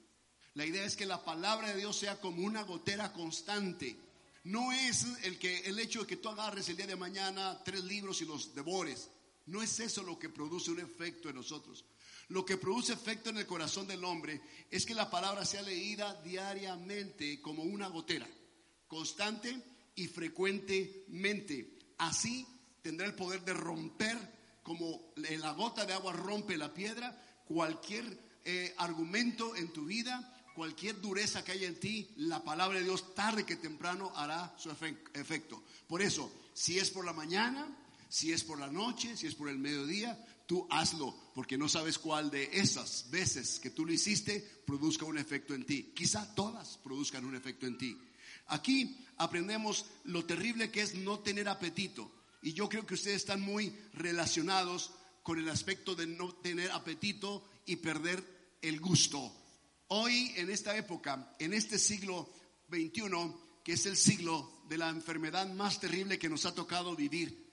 La 0.54 0.66
idea 0.66 0.86
es 0.86 0.96
que 0.96 1.06
la 1.06 1.24
palabra 1.24 1.70
de 1.70 1.78
Dios 1.78 1.98
sea 1.98 2.20
como 2.20 2.44
una 2.44 2.64
gotera 2.64 3.14
constante. 3.14 3.96
No 4.44 4.72
es 4.72 5.06
el, 5.24 5.38
que, 5.38 5.60
el 5.60 5.78
hecho 5.80 6.02
de 6.02 6.08
que 6.08 6.18
tú 6.18 6.30
agarres 6.30 6.70
el 6.70 6.78
día 6.78 6.88
de 6.88 6.96
mañana 6.96 7.62
tres 7.64 7.84
libros 7.84 8.22
y 8.22 8.26
los 8.26 8.56
devores. 8.56 9.10
No 9.46 9.62
es 9.62 9.80
eso 9.80 10.04
lo 10.04 10.18
que 10.18 10.30
produce 10.30 10.72
un 10.72 10.80
efecto 10.80 11.30
en 11.30 11.36
nosotros. 11.36 11.86
Lo 12.30 12.46
que 12.46 12.58
produce 12.58 12.94
efecto 12.94 13.30
en 13.30 13.38
el 13.38 13.46
corazón 13.46 13.88
del 13.88 14.04
hombre 14.04 14.42
es 14.70 14.86
que 14.86 14.94
la 14.94 15.10
palabra 15.10 15.46
sea 15.46 15.62
leída 15.62 16.22
diariamente 16.24 17.42
como 17.42 17.64
una 17.64 17.88
gotera, 17.88 18.28
constante 18.88 19.62
y 19.96 20.08
frecuentemente. 20.08 21.78
Así 21.98 22.46
tendrá 22.82 23.08
el 23.08 23.16
poder 23.16 23.44
de 23.44 23.54
romper, 23.54 24.18
como 24.62 25.14
la 25.16 25.52
gota 25.52 25.86
de 25.86 25.94
agua 25.94 26.12
rompe 26.12 26.58
la 26.58 26.74
piedra, 26.74 27.18
cualquier 27.46 28.06
eh, 28.44 28.74
argumento 28.78 29.56
en 29.56 29.72
tu 29.72 29.86
vida, 29.86 30.34
cualquier 30.54 31.00
dureza 31.00 31.46
que 31.46 31.54
haya 31.54 31.68
en 31.68 31.80
ti, 31.80 32.10
la 32.18 32.44
palabra 32.44 32.80
de 32.80 32.84
Dios 32.84 33.14
tarde 33.16 33.46
que 33.46 33.56
temprano 33.56 34.12
hará 34.16 34.54
su 34.58 34.70
efecto. 34.70 35.64
Por 35.88 36.02
eso, 36.02 36.32
si 36.54 36.78
es 36.78 36.90
por 36.90 37.06
la 37.06 37.14
mañana, 37.14 37.68
si 38.10 38.34
es 38.34 38.44
por 38.44 38.60
la 38.60 38.68
noche, 38.68 39.16
si 39.16 39.28
es 39.28 39.36
por 39.36 39.50
el 39.50 39.60
mediodía, 39.60 40.18
tú 40.48 40.66
hazlo, 40.72 41.16
porque 41.36 41.58
no 41.58 41.70
sabes 41.70 42.00
cuál 42.00 42.32
de 42.32 42.50
esas 42.54 43.12
veces 43.12 43.60
que 43.60 43.70
tú 43.70 43.86
lo 43.86 43.94
hiciste 43.94 44.40
produzca 44.66 45.06
un 45.06 45.18
efecto 45.18 45.54
en 45.54 45.66
ti. 45.66 45.92
Quizá 45.94 46.34
todas 46.34 46.78
produzcan 46.78 47.26
un 47.26 47.36
efecto 47.36 47.68
en 47.68 47.78
ti. 47.78 47.98
Aquí 48.48 49.06
aprendemos 49.18 49.86
lo 50.06 50.26
terrible 50.26 50.72
que 50.72 50.82
es 50.82 50.96
no 50.96 51.20
tener 51.20 51.50
apetito. 51.50 52.12
Y 52.42 52.54
yo 52.54 52.70
creo 52.70 52.86
que 52.86 52.94
ustedes 52.94 53.18
están 53.18 53.42
muy 53.42 53.76
relacionados 53.94 54.92
con 55.22 55.38
el 55.38 55.50
aspecto 55.50 55.96
de 55.96 56.08
no 56.08 56.34
tener 56.36 56.72
apetito 56.72 57.48
y 57.66 57.76
perder 57.76 58.24
el 58.62 58.80
gusto. 58.80 59.34
Hoy, 59.90 60.32
en 60.38 60.50
esta 60.50 60.78
época, 60.78 61.36
en 61.40 61.54
este 61.54 61.78
siglo 61.78 62.30
XXI, 62.70 63.34
que 63.64 63.74
es 63.74 63.86
el 63.86 63.98
siglo 63.98 64.62
de 64.70 64.78
la 64.78 64.90
enfermedad 64.90 65.52
más 65.54 65.80
terrible 65.82 66.18
que 66.18 66.30
nos 66.30 66.46
ha 66.46 66.56
tocado 66.56 66.96
vivir, 66.96 67.47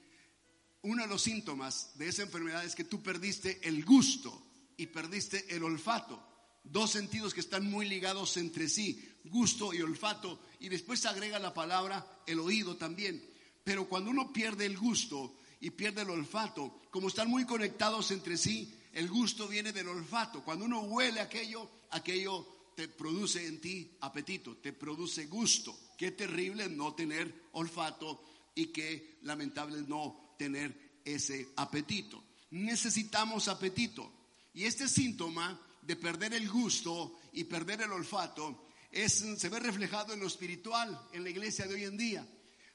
uno 0.85 1.03
de 1.03 1.09
los 1.09 1.23
síntomas 1.23 1.93
de 1.97 2.09
esa 2.09 2.23
enfermedad 2.23 2.64
es 2.64 2.75
que 2.75 2.85
tú 2.85 3.03
perdiste 3.03 3.59
el 3.62 3.85
gusto 3.85 4.43
y 4.76 4.87
perdiste 4.87 5.55
el 5.55 5.64
olfato. 5.64 6.23
Dos 6.62 6.91
sentidos 6.91 7.35
que 7.35 7.41
están 7.41 7.69
muy 7.69 7.88
ligados 7.88 8.37
entre 8.37 8.69
sí, 8.69 9.03
gusto 9.25 9.73
y 9.73 9.81
olfato. 9.81 10.41
Y 10.61 10.69
después 10.69 11.00
se 11.00 11.09
agrega 11.09 11.38
la 11.38 11.55
palabra 11.55 12.23
el 12.26 12.38
oído 12.38 12.76
también. 12.76 13.25
Pero 13.64 13.88
cuando 13.88 14.11
uno 14.11 14.33
pierde 14.33 14.67
el 14.67 14.76
gusto 14.76 15.37
y 15.61 15.71
pierde 15.71 16.03
el 16.03 16.11
olfato, 16.11 16.83
como 16.91 17.09
están 17.09 17.31
muy 17.31 17.47
conectados 17.47 18.11
entre 18.11 18.37
sí, 18.37 18.75
el 18.93 19.09
gusto 19.09 19.49
viene 19.49 19.73
del 19.73 19.88
olfato. 19.88 20.45
Cuando 20.45 20.67
uno 20.67 20.81
huele 20.81 21.21
aquello, 21.21 21.69
aquello 21.91 22.47
te 22.76 22.88
produce 22.88 23.47
en 23.47 23.61
ti 23.61 23.97
apetito, 24.00 24.59
te 24.59 24.75
produce 24.75 25.26
gusto. 25.26 25.79
Qué 25.97 26.11
terrible 26.11 26.69
no 26.69 26.95
tener 26.95 27.49
olfato 27.53 28.23
y 28.55 28.67
qué 28.67 29.19
lamentable 29.23 29.83
no 29.83 30.24
tener 30.37 31.00
ese 31.05 31.49
apetito. 31.57 32.23
Necesitamos 32.50 33.49
apetito. 33.49 34.12
Y 34.55 34.64
este 34.64 34.88
síntoma 34.88 35.61
de 35.83 35.97
perder 35.97 36.35
el 36.35 36.49
gusto 36.49 37.19
y 37.33 37.45
perder 37.45 37.83
el 37.83 37.93
olfato 37.93 38.69
es, 38.91 39.25
se 39.37 39.49
ve 39.49 39.61
reflejado 39.61 40.14
en 40.14 40.21
lo 40.21 40.26
espiritual, 40.26 41.09
en 41.12 41.25
la 41.25 41.31
iglesia 41.31 41.67
de 41.67 41.75
hoy 41.75 41.85
en 41.85 41.97
día, 41.97 42.26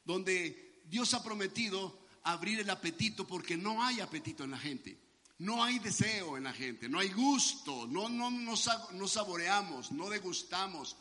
donde 0.03 0.81
Dios 0.85 1.13
ha 1.13 1.23
prometido 1.23 2.07
abrir 2.23 2.59
el 2.59 2.69
apetito 2.69 3.25
porque 3.25 3.55
no 3.55 3.83
hay 3.83 4.01
apetito 4.01 4.43
en 4.43 4.51
la 4.51 4.59
gente. 4.59 4.97
No 5.39 5.63
hay 5.63 5.79
deseo 5.79 6.35
en 6.35 6.43
la 6.43 6.51
gente, 6.51 6.89
no 6.89 6.99
hay 6.99 7.07
gusto, 7.09 7.87
no, 7.87 8.09
no, 8.09 8.29
no 8.29 9.07
saboreamos, 9.07 9.89
no 9.93 10.09
degustamos, 10.09 10.97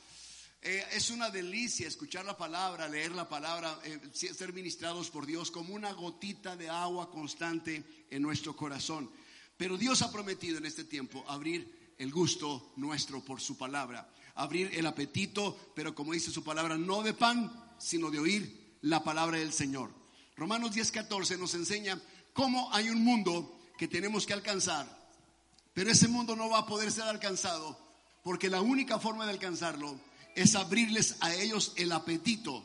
eh, 0.61 0.85
es 0.93 1.11
una 1.11 1.31
delicia 1.31 1.87
escuchar 1.87 2.25
la 2.25 2.37
palabra, 2.37 2.88
leer 2.88 3.12
la 3.12 3.29
palabra, 3.29 3.79
eh, 3.85 4.00
ser 4.12 4.53
ministrados 4.53 5.11
por 5.11 5.25
Dios 5.25 5.50
como 5.50 5.75
una 5.75 5.93
gotita 5.93 6.57
de 6.57 6.69
agua 6.69 7.11
constante 7.11 7.85
en 8.11 8.23
nuestro 8.23 8.57
corazón. 8.57 9.09
Pero 9.57 9.77
Dios 9.77 10.03
ha 10.03 10.11
prometido 10.12 10.59
en 10.59 10.67
este 10.67 10.85
tiempo 10.85 11.25
abrir 11.29 11.95
el 11.99 12.11
gusto 12.11 12.73
nuestro 12.77 13.25
por 13.25 13.41
su 13.41 13.57
palabra, 13.57 14.09
abrir 14.35 14.71
el 14.75 14.87
apetito, 14.87 15.73
pero 15.75 15.95
como 15.95 16.12
dice 16.12 16.31
su 16.31 16.43
palabra, 16.43 16.77
no 16.77 17.03
de 17.03 17.15
pan, 17.15 17.53
sino 17.79 18.11
de 18.11 18.19
oír 18.19 18.77
la 18.83 19.03
palabra 19.05 19.38
del 19.38 19.53
Señor. 19.53 19.91
Romanos 20.37 20.73
10:14 20.75 21.38
nos 21.38 21.55
enseña 21.55 22.00
cómo 22.33 22.73
hay 22.73 22.88
un 22.88 23.03
mundo 23.03 23.61
que 23.77 23.88
tenemos 23.88 24.27
que 24.27 24.33
alcanzar, 24.33 24.87
pero 25.73 25.91
ese 25.91 26.09
mundo 26.09 26.35
no 26.35 26.49
va 26.50 26.59
a 26.59 26.67
poder 26.67 26.91
ser 26.91 27.05
alcanzado 27.05 27.79
porque 28.23 28.50
la 28.50 28.61
única 28.61 28.99
forma 28.99 29.25
de 29.25 29.33
alcanzarlo 29.33 29.99
es 30.35 30.55
abrirles 30.55 31.17
a 31.21 31.35
ellos 31.35 31.73
el 31.77 31.93
apetito, 31.93 32.65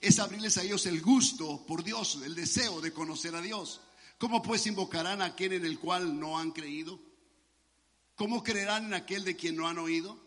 es 0.00 0.18
abrirles 0.18 0.58
a 0.58 0.62
ellos 0.62 0.86
el 0.86 1.00
gusto 1.00 1.64
por 1.66 1.84
Dios, 1.84 2.20
el 2.24 2.34
deseo 2.34 2.80
de 2.80 2.92
conocer 2.92 3.34
a 3.34 3.40
Dios. 3.40 3.80
¿Cómo 4.18 4.42
pues 4.42 4.66
invocarán 4.66 5.22
a 5.22 5.26
aquel 5.26 5.52
en 5.54 5.64
el 5.64 5.78
cual 5.78 6.18
no 6.18 6.38
han 6.38 6.52
creído? 6.52 7.00
¿Cómo 8.14 8.42
creerán 8.42 8.86
en 8.86 8.94
aquel 8.94 9.24
de 9.24 9.36
quien 9.36 9.56
no 9.56 9.66
han 9.66 9.78
oído? 9.78 10.20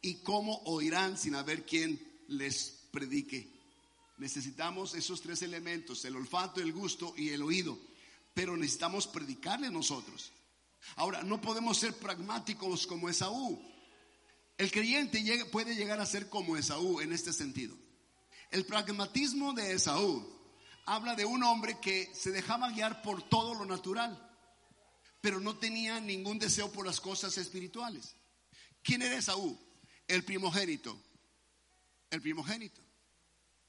¿Y 0.00 0.16
cómo 0.16 0.62
oirán 0.64 1.18
sin 1.18 1.34
haber 1.34 1.64
quien 1.64 2.00
les 2.28 2.88
predique? 2.90 3.48
Necesitamos 4.18 4.94
esos 4.94 5.20
tres 5.20 5.42
elementos, 5.42 6.04
el 6.04 6.16
olfato, 6.16 6.60
el 6.60 6.72
gusto 6.72 7.14
y 7.16 7.28
el 7.28 7.42
oído, 7.42 7.78
pero 8.34 8.56
necesitamos 8.56 9.06
predicarle 9.06 9.70
nosotros. 9.70 10.32
Ahora, 10.96 11.22
no 11.22 11.40
podemos 11.40 11.78
ser 11.78 11.94
pragmáticos 11.94 12.86
como 12.86 13.08
Esaú. 13.08 13.60
El 14.58 14.72
creyente 14.72 15.44
puede 15.46 15.76
llegar 15.76 16.00
a 16.00 16.06
ser 16.06 16.28
como 16.28 16.56
Esaú 16.56 17.00
en 17.00 17.12
este 17.12 17.32
sentido. 17.32 17.78
El 18.50 18.66
pragmatismo 18.66 19.52
de 19.52 19.72
Esaú 19.72 20.36
habla 20.84 21.14
de 21.14 21.24
un 21.24 21.44
hombre 21.44 21.78
que 21.80 22.12
se 22.12 22.32
dejaba 22.32 22.70
guiar 22.70 23.00
por 23.02 23.22
todo 23.28 23.54
lo 23.54 23.64
natural, 23.64 24.18
pero 25.20 25.38
no 25.38 25.58
tenía 25.58 26.00
ningún 26.00 26.40
deseo 26.40 26.72
por 26.72 26.84
las 26.84 27.00
cosas 27.00 27.38
espirituales. 27.38 28.16
¿Quién 28.82 29.02
era 29.02 29.16
Esaú? 29.16 29.56
El 30.08 30.24
primogénito. 30.24 31.00
El 32.10 32.20
primogénito. 32.20 32.82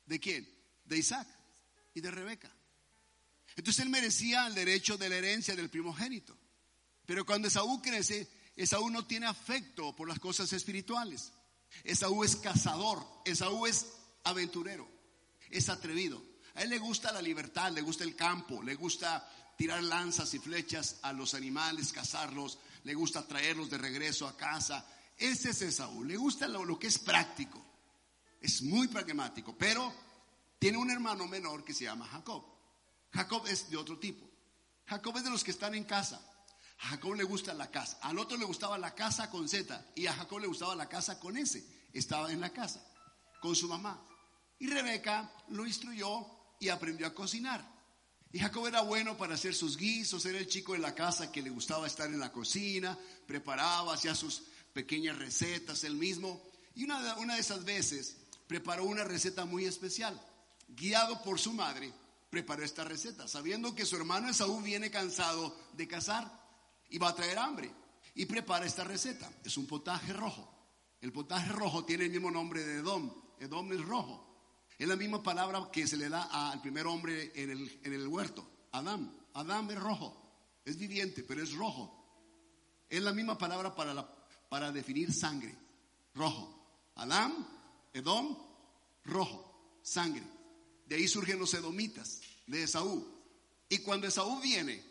¿De 0.05 0.19
quién? 0.19 0.50
De 0.86 0.98
Isaac 0.98 1.27
y 1.93 2.01
de 2.01 2.10
Rebeca. 2.10 2.51
Entonces 3.55 3.84
él 3.84 3.89
merecía 3.89 4.48
el 4.48 4.55
derecho 4.55 4.98
de 4.98 5.10
la 5.10 5.17
herencia 5.17 5.55
del 5.55 5.69
primogénito. 5.69 6.36
Pero 7.05 7.25
cuando 7.25 7.48
Esaú 7.48 7.79
crece, 7.81 8.27
Esaú 8.60 8.89
no 8.89 9.06
tiene 9.06 9.25
afecto 9.25 9.96
por 9.96 10.10
las 10.10 10.20
cosas 10.20 10.51
espirituales. 10.51 11.32
Esaú 11.86 12.25
es 12.25 12.36
cazador, 12.36 13.01
Esaú 13.24 13.66
es 13.66 13.86
aventurero, 14.25 14.86
es 15.50 15.70
atrevido. 15.70 16.22
A 16.56 16.63
él 16.63 16.70
le 16.70 16.78
gusta 16.78 17.13
la 17.13 17.22
libertad, 17.22 17.72
le 17.72 17.82
gusta 17.82 18.04
el 18.04 18.18
campo, 18.18 18.62
le 18.62 18.75
gusta 18.75 19.25
tirar 19.58 19.82
lanzas 19.82 20.34
y 20.34 20.39
flechas 20.39 20.98
a 21.04 21.13
los 21.13 21.36
animales, 21.36 21.94
cazarlos, 21.94 22.60
le 22.84 22.94
gusta 22.94 23.25
traerlos 23.25 23.70
de 23.70 23.78
regreso 23.78 24.28
a 24.28 24.36
casa. 24.36 24.86
Ese 25.18 25.51
es 25.51 25.62
Esaú, 25.62 26.04
le 26.04 26.18
gusta 26.18 26.46
lo, 26.46 26.66
lo 26.66 26.78
que 26.78 26.88
es 26.88 27.00
práctico, 27.00 27.66
es 28.42 28.62
muy 28.62 28.89
pragmático, 28.89 29.56
pero 29.58 29.94
tiene 30.60 30.78
un 30.78 30.92
hermano 30.92 31.28
menor 31.28 31.63
que 31.63 31.74
se 31.74 31.86
llama 31.86 32.06
Jacob. 32.08 32.44
Jacob 33.13 33.48
es 33.48 33.70
de 33.70 33.78
otro 33.78 33.98
tipo. 33.98 34.30
Jacob 34.86 35.16
es 35.16 35.24
de 35.24 35.30
los 35.30 35.46
que 35.46 35.51
están 35.51 35.75
en 35.75 35.86
casa. 35.86 36.29
A 36.80 36.88
Jacob 36.90 37.16
le 37.16 37.24
gusta 37.24 37.54
la 37.54 37.70
casa. 37.70 37.98
Al 38.02 38.18
otro 38.20 38.38
le 38.38 38.46
gustaba 38.46 38.78
la 38.78 38.96
casa 38.96 39.30
con 39.30 39.48
Z. 39.50 39.86
Y 39.96 40.08
a 40.08 40.14
Jacob 40.14 40.40
le 40.40 40.48
gustaba 40.48 40.76
la 40.76 40.88
casa 40.88 41.20
con 41.20 41.38
S. 41.38 41.64
Estaba 41.94 42.32
en 42.32 42.40
la 42.40 42.52
casa 42.52 42.82
con 43.42 43.56
su 43.56 43.68
mamá. 43.68 44.02
Y 44.60 44.68
Rebeca 44.68 45.32
lo 45.50 45.66
instruyó 45.66 46.26
y 46.60 46.70
aprendió 46.70 47.08
a 47.08 47.14
cocinar. 47.14 47.80
Y 48.32 48.40
Jacob 48.40 48.68
era 48.68 48.82
bueno 48.82 49.18
para 49.18 49.34
hacer 49.34 49.56
sus 49.56 49.76
guisos, 49.76 50.26
era 50.26 50.38
el 50.38 50.48
chico 50.48 50.74
de 50.74 50.80
la 50.80 50.94
casa 50.94 51.32
que 51.32 51.42
le 51.42 51.50
gustaba 51.50 51.88
estar 51.88 52.08
en 52.08 52.20
la 52.20 52.32
cocina, 52.32 52.98
preparaba, 53.26 53.96
hacía 53.96 54.14
sus 54.14 54.44
pequeñas 54.72 55.18
recetas 55.18 55.84
él 55.84 55.96
mismo. 55.96 56.42
Y 56.76 56.84
una 56.84 57.16
una 57.16 57.36
de 57.36 57.42
esas 57.42 57.66
veces 57.66 58.18
preparó 58.48 58.86
una 58.86 59.04
receta 59.04 59.46
muy 59.46 59.66
especial. 59.66 60.22
Guiado 60.68 61.24
por 61.24 61.40
su 61.40 61.54
madre, 61.54 61.92
preparó 62.30 62.64
esta 62.64 62.84
receta, 62.84 63.28
sabiendo 63.28 63.74
que 63.74 63.86
su 63.86 63.96
hermano 63.96 64.30
Esaú 64.30 64.62
viene 64.62 64.92
cansado 64.92 65.58
de 65.74 65.88
cazar 65.88 66.38
y 66.89 66.98
va 66.98 67.10
a 67.10 67.15
traer 67.15 67.38
hambre. 67.38 67.72
Y 68.15 68.25
prepara 68.25 68.65
esta 68.65 68.84
receta. 68.84 69.31
Es 69.43 69.58
un 69.58 69.65
potaje 69.65 70.13
rojo. 70.13 70.50
El 71.01 71.12
potaje 71.12 71.51
rojo 71.51 71.86
tiene 71.86 72.05
el 72.05 72.12
mismo 72.12 72.29
nombre 72.29 72.63
de 72.63 72.79
Edom. 72.79 73.13
Edom 73.39 73.72
es 73.72 73.81
rojo. 73.81 74.29
Es 74.77 74.88
la 74.88 74.96
misma 74.96 75.22
palabra 75.22 75.69
que 75.72 75.88
se 75.88 75.98
le 75.98 76.10
da 76.10 76.51
al 76.51 76.62
primer 76.62 76.88
hombre 76.88 77.31
en 77.36 77.50
el, 77.50 77.79
en 77.84 77.93
el 77.93 78.08
huerto, 78.08 78.50
Adán. 78.72 79.13
Adán 79.34 79.69
es 79.69 79.79
rojo. 79.79 80.15
Es 80.65 80.77
viviente, 80.77 81.24
pero 81.24 81.43
es 81.43 81.53
rojo. 81.53 81.96
Es 82.89 83.01
la 83.01 83.13
misma 83.13 83.38
palabra 83.38 83.75
para, 83.75 84.08
para 84.48 84.72
definir 84.72 85.13
sangre. 85.13 85.55
Rojo. 86.15 86.91
Adán, 86.96 87.48
Edom, 87.93 88.38
rojo. 89.03 89.79
Sangre. 89.81 90.24
De 90.86 90.96
ahí 90.96 91.08
surgen 91.08 91.39
los 91.39 91.53
edomitas 91.53 92.22
de 92.48 92.63
Esaú. 92.63 93.05
Y 93.69 93.79
cuando 93.79 94.08
Esaú 94.08 94.39
viene 94.39 94.84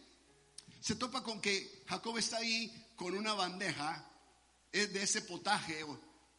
se 0.80 0.96
topa 0.96 1.22
con 1.22 1.40
que 1.40 1.84
Jacob 1.86 2.18
está 2.18 2.38
ahí 2.38 2.86
con 2.96 3.14
una 3.14 3.34
bandeja 3.34 4.04
de 4.72 5.02
ese 5.02 5.22
potaje 5.22 5.84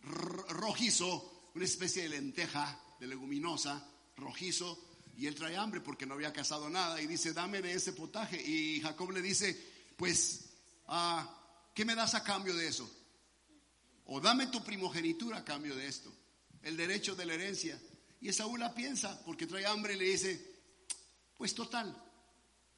rojizo, 0.01 1.51
una 1.55 1.65
especie 1.65 2.03
de 2.03 2.09
lenteja, 2.09 2.79
de 2.99 3.07
leguminosa, 3.07 3.85
rojizo, 4.15 4.85
y 5.17 5.27
él 5.27 5.35
trae 5.35 5.57
hambre 5.57 5.81
porque 5.81 6.05
no 6.05 6.13
había 6.13 6.31
cazado 6.31 6.69
nada 6.69 7.01
y 7.01 7.07
dice, 7.07 7.33
dame 7.33 7.61
de 7.61 7.73
ese 7.73 7.93
potaje. 7.93 8.41
Y 8.41 8.79
Jacob 8.79 9.11
le 9.11 9.21
dice, 9.21 9.57
pues, 9.97 10.45
ah, 10.87 11.39
¿Qué 11.79 11.85
me 11.85 11.95
das 11.95 12.13
a 12.13 12.25
cambio 12.25 12.53
de 12.55 12.67
eso? 12.67 12.91
O 14.03 14.19
dame 14.19 14.47
tu 14.47 14.61
primogenitura 14.61 15.37
a 15.37 15.45
cambio 15.45 15.77
de 15.77 15.87
esto, 15.87 16.11
el 16.61 16.75
derecho 16.75 17.15
de 17.15 17.25
la 17.25 17.35
herencia. 17.35 17.79
Y 18.19 18.27
Esaú 18.27 18.57
la 18.57 18.75
piensa 18.75 19.23
porque 19.23 19.47
trae 19.47 19.65
hambre 19.65 19.93
y 19.93 19.97
le 19.97 20.03
dice, 20.03 20.59
pues 21.37 21.55
total, 21.55 21.95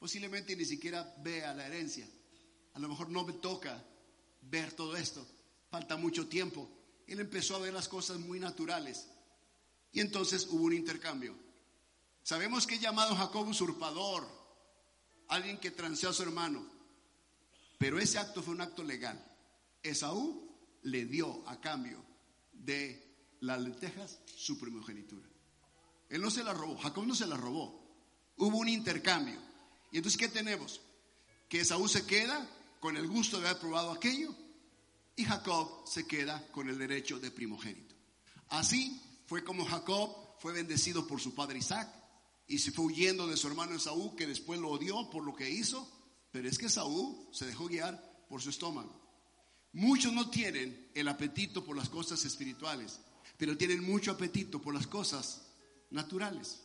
posiblemente 0.02 0.56
ni 0.56 0.64
siquiera 0.64 1.14
vea 1.22 1.54
la 1.54 1.64
herencia. 1.64 2.04
A 2.74 2.80
lo 2.80 2.88
mejor 2.88 3.08
no 3.08 3.22
me 3.22 3.34
toca 3.34 3.80
ver 4.40 4.72
todo 4.72 4.96
esto, 4.96 5.24
falta 5.70 5.96
mucho 5.96 6.26
tiempo. 6.26 6.68
Él 7.06 7.20
empezó 7.20 7.54
a 7.54 7.60
ver 7.60 7.72
las 7.72 7.86
cosas 7.86 8.18
muy 8.18 8.40
naturales. 8.40 9.06
Y 9.92 10.00
entonces 10.00 10.48
hubo 10.50 10.64
un 10.64 10.72
intercambio. 10.72 11.36
Sabemos 12.24 12.66
que 12.66 12.74
es 12.74 12.80
llamado 12.80 13.14
Jacob 13.14 13.46
usurpador, 13.46 14.26
alguien 15.28 15.58
que 15.58 15.70
transeó 15.70 16.10
a 16.10 16.14
su 16.14 16.24
hermano. 16.24 16.66
Pero 17.78 18.00
ese 18.00 18.18
acto 18.18 18.42
fue 18.42 18.54
un 18.54 18.60
acto 18.60 18.82
legal. 18.82 19.24
Esaú 19.84 20.50
le 20.82 21.04
dio 21.04 21.48
a 21.48 21.60
cambio 21.60 22.04
de 22.52 23.38
las 23.38 23.62
lentejas 23.62 24.18
su 24.34 24.58
primogenitura. 24.58 25.28
Él 26.08 26.20
no 26.20 26.28
se 26.28 26.42
la 26.42 26.52
robó, 26.52 26.76
Jacob 26.78 27.06
no 27.06 27.14
se 27.14 27.28
la 27.28 27.36
robó. 27.36 27.80
Hubo 28.36 28.58
un 28.58 28.68
intercambio. 28.68 29.51
Y 29.92 29.98
entonces, 29.98 30.18
¿qué 30.18 30.28
tenemos? 30.28 30.80
Que 31.48 31.60
Esaú 31.60 31.86
se 31.86 32.06
queda 32.06 32.48
con 32.80 32.96
el 32.96 33.06
gusto 33.06 33.38
de 33.38 33.48
haber 33.48 33.60
probado 33.60 33.92
aquello 33.92 34.34
y 35.14 35.24
Jacob 35.24 35.86
se 35.86 36.06
queda 36.06 36.44
con 36.50 36.68
el 36.68 36.78
derecho 36.78 37.20
de 37.20 37.30
primogénito. 37.30 37.94
Así 38.48 39.00
fue 39.26 39.44
como 39.44 39.64
Jacob 39.64 40.10
fue 40.40 40.52
bendecido 40.52 41.06
por 41.06 41.20
su 41.20 41.34
padre 41.34 41.58
Isaac 41.58 41.88
y 42.48 42.58
se 42.58 42.72
fue 42.72 42.86
huyendo 42.86 43.26
de 43.26 43.36
su 43.36 43.46
hermano 43.46 43.76
Esaú, 43.76 44.16
que 44.16 44.26
después 44.26 44.58
lo 44.58 44.70
odió 44.70 45.08
por 45.10 45.24
lo 45.24 45.34
que 45.34 45.48
hizo, 45.48 45.88
pero 46.32 46.48
es 46.48 46.58
que 46.58 46.66
Esaú 46.66 47.28
se 47.32 47.46
dejó 47.46 47.68
guiar 47.68 48.24
por 48.28 48.42
su 48.42 48.50
estómago. 48.50 49.00
Muchos 49.72 50.12
no 50.12 50.28
tienen 50.28 50.90
el 50.94 51.08
apetito 51.08 51.64
por 51.64 51.76
las 51.76 51.88
cosas 51.88 52.24
espirituales, 52.24 52.98
pero 53.36 53.56
tienen 53.56 53.82
mucho 53.82 54.10
apetito 54.10 54.60
por 54.60 54.74
las 54.74 54.86
cosas 54.86 55.42
naturales. 55.90 56.62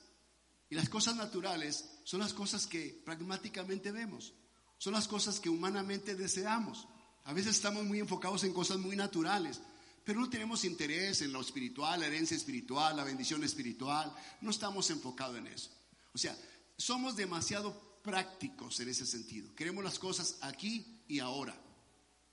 Y 0.69 0.75
las 0.75 0.89
cosas 0.89 1.15
naturales 1.15 1.89
son 2.03 2.19
las 2.19 2.33
cosas 2.33 2.67
que 2.67 3.01
pragmáticamente 3.05 3.91
vemos, 3.91 4.33
son 4.77 4.93
las 4.93 5.07
cosas 5.07 5.39
que 5.39 5.50
humanamente 5.50 6.15
deseamos. 6.15 6.88
A 7.24 7.33
veces 7.33 7.55
estamos 7.55 7.83
muy 7.83 8.00
enfocados 8.00 8.43
en 8.43 8.53
cosas 8.53 8.77
muy 8.77 8.95
naturales, 8.95 9.62
pero 10.03 10.19
no 10.19 10.29
tenemos 10.29 10.63
interés 10.63 11.21
en 11.21 11.33
lo 11.33 11.41
espiritual, 11.41 12.00
la 12.00 12.07
herencia 12.07 12.38
espiritual, 12.38 12.95
la 12.95 13.03
bendición 13.03 13.43
espiritual, 13.43 14.13
no 14.41 14.51
estamos 14.51 14.89
enfocados 14.89 15.38
en 15.38 15.47
eso. 15.47 15.69
O 16.13 16.17
sea, 16.17 16.38
somos 16.77 17.15
demasiado 17.15 18.00
prácticos 18.03 18.79
en 18.79 18.89
ese 18.89 19.05
sentido. 19.05 19.53
Queremos 19.53 19.83
las 19.83 20.00
cosas 20.00 20.38
aquí 20.41 21.03
y 21.07 21.19
ahora. 21.19 21.59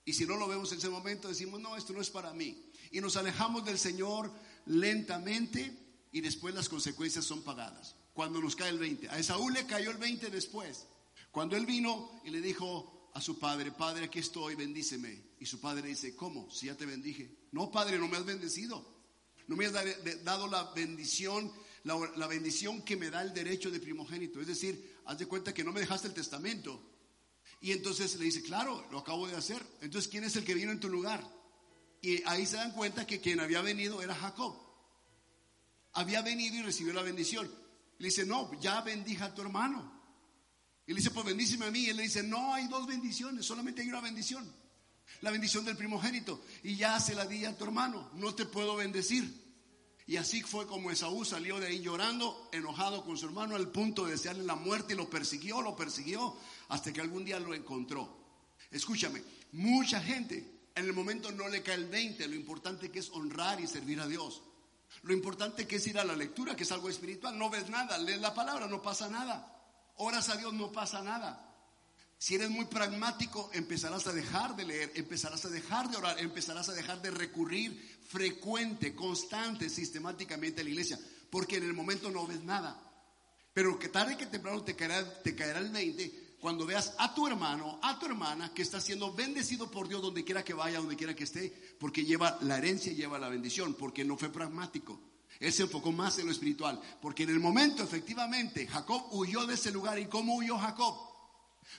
Y 0.05 0.13
si 0.13 0.25
no 0.25 0.37
lo 0.37 0.47
vemos 0.47 0.71
en 0.71 0.77
ese 0.77 0.87
momento, 0.87 1.27
decimos, 1.27 1.59
no, 1.59 1.75
esto 1.75 1.91
no 1.91 1.99
es 1.99 2.09
para 2.09 2.33
mí. 2.33 2.71
Y 2.91 3.01
nos 3.01 3.17
alejamos 3.17 3.65
del 3.65 3.79
Señor 3.79 4.31
lentamente 4.67 5.77
y 6.11 6.21
después 6.21 6.53
las 6.55 6.69
consecuencias 6.69 7.25
son 7.25 7.41
pagadas. 7.41 7.95
Cuando 8.15 8.39
nos 8.39 8.55
cae 8.55 8.69
el 8.69 8.79
20. 8.79 9.09
A 9.09 9.19
Esaú 9.19 9.49
le 9.49 9.65
cayó 9.65 9.91
el 9.91 9.97
20 9.97 10.29
después. 10.29 10.87
Cuando 11.31 11.57
él 11.57 11.65
vino 11.65 12.21
y 12.23 12.29
le 12.29 12.39
dijo 12.39 13.09
a 13.13 13.19
su 13.19 13.37
padre, 13.37 13.73
Padre, 13.73 14.05
aquí 14.05 14.19
estoy, 14.19 14.55
bendíceme. 14.55 15.35
Y 15.37 15.45
su 15.45 15.59
padre 15.59 15.89
dice, 15.89 16.15
¿cómo? 16.15 16.49
Si 16.49 16.67
ya 16.67 16.77
te 16.77 16.85
bendije. 16.85 17.29
No, 17.51 17.69
Padre, 17.69 17.99
no 17.99 18.07
me 18.07 18.15
has 18.15 18.25
bendecido. 18.25 18.95
No 19.47 19.57
me 19.57 19.65
has 19.65 19.73
dado 20.23 20.47
la 20.47 20.71
bendición, 20.71 21.51
la, 21.83 22.27
bendición 22.27 22.83
que 22.83 22.95
me 22.95 23.09
da 23.09 23.21
el 23.21 23.33
derecho 23.33 23.69
de 23.69 23.81
primogénito. 23.81 24.39
Es 24.39 24.47
decir, 24.47 24.97
haz 25.03 25.19
de 25.19 25.25
cuenta 25.25 25.53
que 25.53 25.65
no 25.65 25.73
me 25.73 25.81
dejaste 25.81 26.07
el 26.07 26.13
testamento. 26.13 26.81
Y 27.59 27.73
entonces 27.73 28.15
le 28.15 28.23
dice, 28.23 28.41
claro, 28.41 28.87
lo 28.91 28.99
acabo 28.99 29.27
de 29.27 29.35
hacer. 29.35 29.61
Entonces, 29.81 30.09
¿quién 30.09 30.23
es 30.23 30.37
el 30.37 30.45
que 30.45 30.53
vino 30.53 30.71
en 30.71 30.79
tu 30.79 30.87
lugar? 30.87 31.21
Y 32.01 32.23
ahí 32.27 32.45
se 32.45 32.55
dan 32.55 32.71
cuenta 32.71 33.05
que 33.05 33.19
quien 33.19 33.41
había 33.41 33.61
venido 33.61 34.01
era 34.01 34.15
Jacob. 34.15 34.55
Había 35.91 36.21
venido 36.21 36.55
y 36.55 36.61
recibió 36.61 36.93
la 36.93 37.01
bendición. 37.01 37.64
Le 37.97 38.07
dice, 38.07 38.25
no, 38.25 38.51
ya 38.59 38.81
bendija 38.81 39.25
a 39.25 39.33
tu 39.33 39.41
hermano. 39.41 39.93
Y 40.85 40.91
le 40.91 40.97
dice, 40.97 41.11
pues 41.11 41.25
bendíceme 41.25 41.65
a 41.65 41.71
mí. 41.71 41.79
Y 41.79 41.89
él 41.89 41.97
le 41.97 42.03
dice, 42.03 42.23
no, 42.23 42.53
hay 42.53 42.67
dos 42.67 42.85
bendiciones, 42.87 43.45
solamente 43.45 43.81
hay 43.81 43.89
una 43.89 44.01
bendición. 44.01 44.51
La 45.21 45.31
bendición 45.31 45.65
del 45.65 45.77
primogénito. 45.77 46.43
Y 46.63 46.75
ya 46.75 46.99
se 46.99 47.15
la 47.15 47.25
di 47.25 47.45
a 47.45 47.57
tu 47.57 47.63
hermano, 47.63 48.09
no 48.13 48.35
te 48.35 48.45
puedo 48.45 48.75
bendecir. 48.75 49.43
Y 50.07 50.17
así 50.17 50.41
fue 50.43 50.67
como 50.67 50.91
Esaú 50.91 51.25
salió 51.25 51.59
de 51.59 51.67
ahí 51.67 51.81
llorando, 51.81 52.49
enojado 52.51 53.03
con 53.03 53.17
su 53.17 53.25
hermano, 53.25 53.55
al 53.55 53.71
punto 53.71 54.05
de 54.05 54.11
desearle 54.11 54.43
la 54.43 54.55
muerte 54.55 54.93
y 54.93 54.97
lo 54.97 55.09
persiguió, 55.09 55.61
lo 55.61 55.75
persiguió, 55.75 56.37
hasta 56.69 56.93
que 56.93 57.01
algún 57.01 57.25
día 57.25 57.39
lo 57.39 57.55
encontró. 57.55 58.23
Escúchame, 58.69 59.23
mucha 59.53 59.99
gente 60.01 60.55
en 60.75 60.85
el 60.85 60.93
momento 60.93 61.31
no 61.31 61.47
le 61.47 61.63
cae 61.63 61.75
el 61.75 61.87
20, 61.87 62.27
lo 62.27 62.35
importante 62.35 62.91
que 62.91 62.99
es 62.99 63.09
honrar 63.11 63.59
y 63.59 63.67
servir 63.67 63.99
a 63.99 64.07
Dios. 64.07 64.43
Lo 65.03 65.13
importante 65.13 65.67
que 65.67 65.77
es 65.77 65.87
ir 65.87 65.99
a 65.99 66.03
la 66.03 66.15
lectura, 66.15 66.55
que 66.55 66.63
es 66.63 66.71
algo 66.71 66.89
espiritual, 66.89 67.37
no 67.37 67.49
ves 67.49 67.69
nada, 67.69 67.97
lees 67.97 68.19
la 68.21 68.33
palabra, 68.33 68.67
no 68.67 68.81
pasa 68.81 69.09
nada. 69.09 69.51
Oras 69.97 70.29
a 70.29 70.37
Dios, 70.37 70.53
no 70.53 70.71
pasa 70.71 71.01
nada. 71.01 71.41
Si 72.17 72.35
eres 72.35 72.49
muy 72.49 72.65
pragmático, 72.65 73.49
empezarás 73.53 74.07
a 74.07 74.13
dejar 74.13 74.55
de 74.55 74.65
leer, 74.65 74.91
empezarás 74.95 75.45
a 75.45 75.49
dejar 75.49 75.89
de 75.89 75.97
orar, 75.97 76.19
empezarás 76.19 76.69
a 76.69 76.73
dejar 76.73 77.01
de 77.01 77.11
recurrir 77.11 77.99
frecuente, 78.07 78.95
constante, 78.95 79.69
sistemáticamente 79.69 80.61
a 80.61 80.63
la 80.63 80.69
iglesia, 80.69 80.99
porque 81.29 81.57
en 81.57 81.65
el 81.65 81.73
momento 81.73 82.09
no 82.09 82.25
ves 82.25 82.43
nada. 82.43 82.81
Pero 83.53 83.77
que 83.77 83.89
tarde 83.89 84.17
que 84.17 84.25
temprano 84.25 84.63
te 84.63 84.75
caerá, 84.75 85.21
te 85.21 85.35
caerá 85.35 85.59
el 85.59 85.69
20 85.69 86.24
cuando 86.45 86.67
veas 86.67 86.93
a 86.99 87.11
tu 87.11 87.25
hermano, 87.25 87.79
a 87.81 87.97
tu 87.97 88.05
hermana 88.05 88.53
que 88.53 88.61
está 88.61 88.79
siendo 88.79 89.11
bendecido 89.11 89.71
por 89.71 89.87
Dios 89.87 89.99
donde 89.99 90.23
quiera 90.23 90.43
que 90.43 90.53
vaya, 90.53 90.77
donde 90.77 90.95
quiera 90.95 91.15
que 91.15 91.23
esté, 91.23 91.49
porque 91.79 92.05
lleva 92.05 92.37
la 92.41 92.59
herencia 92.59 92.91
y 92.91 92.95
lleva 92.95 93.17
la 93.17 93.29
bendición, 93.29 93.73
porque 93.73 94.05
no 94.05 94.15
fue 94.15 94.29
pragmático. 94.29 95.01
Él 95.39 95.51
se 95.51 95.63
enfocó 95.63 95.91
más 95.91 96.19
en 96.19 96.27
lo 96.27 96.31
espiritual, 96.31 96.79
porque 97.01 97.23
en 97.23 97.31
el 97.31 97.39
momento 97.39 97.81
efectivamente 97.81 98.67
Jacob 98.67 99.07
huyó 99.13 99.47
de 99.47 99.55
ese 99.55 99.71
lugar. 99.71 99.97
¿Y 99.97 100.05
cómo 100.05 100.35
huyó 100.35 100.59
Jacob? 100.59 100.95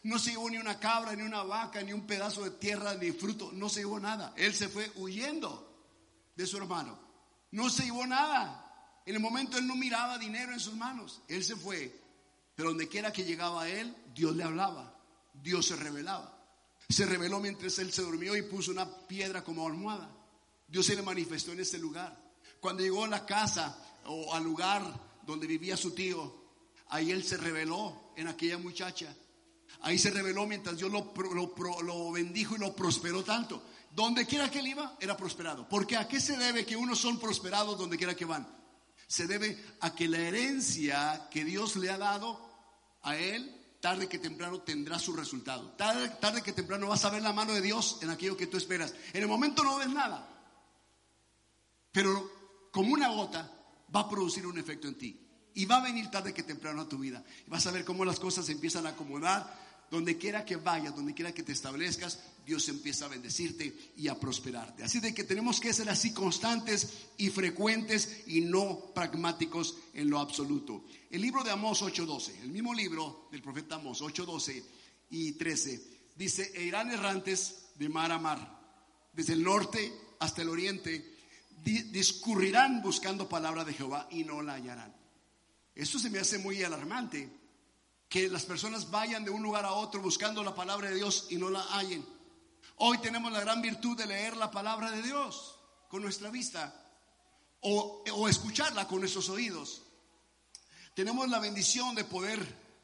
No 0.03 0.19
se 0.19 0.33
llevó 0.33 0.51
ni 0.51 0.57
una 0.57 0.81
cabra, 0.81 1.15
ni 1.15 1.23
una 1.23 1.45
vaca, 1.45 1.81
ni 1.83 1.93
un 1.93 2.05
pedazo 2.05 2.43
de 2.43 2.51
tierra, 2.51 2.97
ni 2.97 3.13
fruto, 3.13 3.53
no 3.53 3.69
se 3.69 3.83
llevó 3.83 4.01
nada. 4.01 4.35
Él 4.37 4.53
se 4.53 4.69
fue 4.69 4.91
huyendo 4.97 5.95
de 6.35 6.45
su 6.45 6.57
hermano. 6.57 6.99
No 7.53 7.71
se 7.71 7.85
llevó 7.85 8.05
nada. 8.05 8.99
En 9.07 9.15
el 9.15 9.21
momento 9.21 9.59
él 9.59 9.67
no 9.69 9.77
miraba 9.77 10.19
dinero 10.19 10.53
en 10.53 10.59
sus 10.59 10.75
manos. 10.75 11.23
Él 11.29 11.45
se 11.45 11.55
fue. 11.55 12.06
Pero 12.57 12.71
donde 12.71 12.89
quiera 12.89 13.13
que 13.13 13.25
llegaba 13.25 13.69
él, 13.69 13.95
Dios 14.15 14.35
le 14.35 14.43
hablaba. 14.43 14.99
Dios 15.35 15.67
se 15.67 15.77
revelaba. 15.77 16.33
Se 16.89 17.05
reveló 17.05 17.39
mientras 17.39 17.79
él 17.79 17.93
se 17.93 18.03
durmió 18.03 18.35
y 18.35 18.43
puso 18.43 18.71
una 18.71 19.07
piedra 19.07 19.45
como 19.45 19.67
almohada. 19.67 20.11
Dios 20.67 20.87
se 20.87 20.97
le 20.97 21.03
manifestó 21.03 21.53
en 21.53 21.61
ese 21.61 21.79
lugar. 21.79 22.17
Cuando 22.59 22.83
llegó 22.83 23.05
a 23.05 23.09
la 23.09 23.27
casa 23.27 23.79
o 24.07 24.35
al 24.35 24.43
lugar 24.43 24.83
donde 25.27 25.47
vivía 25.47 25.77
su 25.77 25.93
tío, 25.93 26.35
ahí 26.89 27.11
él 27.11 27.23
se 27.25 27.37
reveló 27.37 28.13
en 28.17 28.29
aquella 28.29 28.57
muchacha. 28.57 29.15
Ahí 29.83 29.99
se 29.99 30.11
reveló 30.11 30.47
mientras 30.47 30.79
Dios 30.79 30.91
lo, 30.91 31.13
lo, 31.83 32.13
bendijo 32.13 32.57
y 32.57 32.59
lo 32.59 32.75
prosperó 32.75 33.23
tanto. 33.23 33.63
Donde 33.91 34.27
quiera 34.27 34.51
que 34.51 34.61
él 34.61 34.69
iba, 34.69 34.97
era 35.01 35.17
prosperado. 35.17 35.69
Porque 35.69 35.97
a 35.97 36.09
qué 36.09 36.21
se 36.21 36.37
debe 36.37 36.65
que 36.65 36.77
unos 36.77 36.99
son 36.99 37.19
prosperados 37.19 37.79
donde 37.79 37.99
quiera 37.99 38.15
que 38.15 38.25
van? 38.25 38.49
Se 39.07 39.27
debe 39.27 39.63
a 39.81 39.95
que 39.95 40.09
la 40.09 40.19
herencia 40.19 41.29
que 41.31 41.45
Dios 41.45 41.77
le 41.77 41.91
ha 41.91 41.99
dado 41.99 42.46
a 43.07 43.17
él, 43.17 43.55
tarde 43.81 44.09
que 44.09 44.19
temprano 44.19 44.61
tendrá 44.63 44.99
su 44.99 45.15
resultado. 45.15 45.71
Tarde, 45.71 46.43
que 46.43 46.53
temprano 46.53 46.89
vas 46.89 47.05
a 47.05 47.11
ver 47.11 47.23
la 47.23 47.33
mano 47.33 47.55
de 47.55 47.63
Dios 47.63 47.99
en 48.03 48.11
aquello 48.11 48.37
que 48.37 48.49
tú 48.49 48.57
esperas. 48.57 48.93
En 49.13 49.23
el 49.23 49.29
momento 49.29 49.63
no 49.63 49.79
ves 49.79 49.89
nada. 49.89 50.29
Pero 51.93 52.69
como 52.73 52.93
una 52.93 53.09
gota, 53.09 53.49
va 53.95 54.01
a 54.01 54.09
producir 54.09 54.45
un 54.45 54.59
efecto 54.59 54.89
en 54.89 54.99
ti. 54.99 55.21
Y 55.55 55.67
va 55.67 55.77
a 55.77 55.85
venir 55.85 56.11
tarde 56.11 56.35
que 56.35 56.43
temprano 56.43 56.83
a 56.83 56.89
tu 56.89 56.99
vida. 56.99 57.25
Vas 57.47 57.67
a 57.69 57.71
ver 57.71 57.85
cómo 57.85 58.05
las 58.05 58.19
cosas 58.19 58.45
se 58.45 58.53
empiezan 58.53 58.87
a 58.87 58.91
acomodar. 58.91 59.87
Donde 59.89 60.19
quiera 60.19 60.45
que 60.45 60.57
vayas, 60.57 60.97
donde 60.97 61.15
quiera 61.15 61.33
que 61.33 61.45
te 61.45 61.53
establezcas, 61.53 62.19
Dios 62.47 62.69
empieza 62.69 63.07
a 63.07 63.09
bendecirte 63.09 63.93
y 63.97 64.07
a 64.07 64.19
prosperarte. 64.21 64.85
Así 64.85 65.01
de 65.01 65.13
que 65.13 65.25
tenemos 65.25 65.59
que 65.59 65.73
ser 65.73 65.91
así 65.91 66.13
constantes 66.13 66.89
y 67.19 67.29
frecuentes 67.31 68.23
y 68.29 68.43
no 68.43 68.93
pragmáticos 68.95 69.77
en 69.93 70.09
lo 70.09 70.21
absoluto. 70.21 70.85
El 71.11 71.23
libro 71.23 71.43
de 71.43 71.51
Amós 71.51 71.83
8:12, 71.83 72.43
el 72.43 72.51
mismo 72.51 72.73
libro 72.73 73.29
del 73.33 73.43
profeta 73.43 73.75
Amós 73.75 74.01
8:12 74.01 74.63
y 75.11 75.33
13, 75.33 75.83
dice, 76.15 76.53
e 76.55 76.63
irán 76.63 76.93
errantes 76.93 77.67
de 77.75 77.89
mar 77.89 78.13
a 78.13 78.19
mar, 78.21 78.39
desde 79.13 79.33
el 79.33 79.43
norte 79.43 79.93
hasta 80.21 80.43
el 80.43 80.49
oriente 80.49 81.17
discurrirán 81.65 82.81
buscando 82.81 83.29
palabra 83.29 83.65
de 83.65 83.75
Jehová 83.75 84.07
y 84.13 84.23
no 84.23 84.41
la 84.41 84.55
hallarán. 84.55 84.95
Esto 85.75 85.99
se 85.99 86.11
me 86.11 86.21
hace 86.21 86.39
muy 86.39 86.63
alarmante, 86.63 87.29
que 88.09 88.29
las 88.29 88.45
personas 88.45 88.89
vayan 88.89 89.25
de 89.25 89.31
un 89.31 89.43
lugar 89.43 89.65
a 89.65 89.73
otro 89.73 90.01
buscando 90.01 90.45
la 90.45 90.55
palabra 90.55 90.91
de 90.91 90.95
Dios 90.95 91.27
y 91.29 91.39
no 91.39 91.51
la 91.51 91.63
hallen. 91.77 92.07
Hoy 92.79 92.99
tenemos 92.99 93.33
la 93.33 93.41
gran 93.41 93.63
virtud 93.63 93.97
de 93.97 94.07
leer 94.07 94.37
la 94.37 94.51
palabra 94.51 94.91
de 94.91 95.03
Dios 95.03 95.57
con 95.89 96.03
nuestra 96.03 96.31
vista 96.31 96.75
o, 97.61 98.29
escucharla 98.29 98.87
con 98.87 99.01
nuestros 99.01 99.29
oídos. 99.31 99.83
Tenemos 100.95 101.29
la 101.29 101.39
bendición 101.39 101.95
de 101.95 102.05
poder 102.05 102.39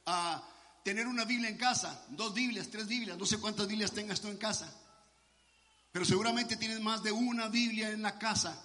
ah, 0.07 0.42
tener 0.83 1.07
una 1.07 1.24
Biblia 1.24 1.50
en 1.50 1.59
casa, 1.59 2.07
dos 2.09 2.33
Biblias, 2.33 2.68
tres 2.70 2.87
Biblias, 2.87 3.18
no 3.18 3.26
sé 3.26 3.38
cuántas 3.38 3.68
Biblias 3.68 3.92
tengas 3.92 4.20
tú 4.20 4.28
en 4.28 4.38
casa. 4.38 4.72
Pero 5.92 6.07
seguramente 6.07 6.57
tienes 6.57 6.81
más 6.81 7.02
de 7.02 7.12
una 7.12 7.48
Biblia 7.48 7.90
en 7.90 8.00
la 8.00 8.18
casa. 8.18 8.59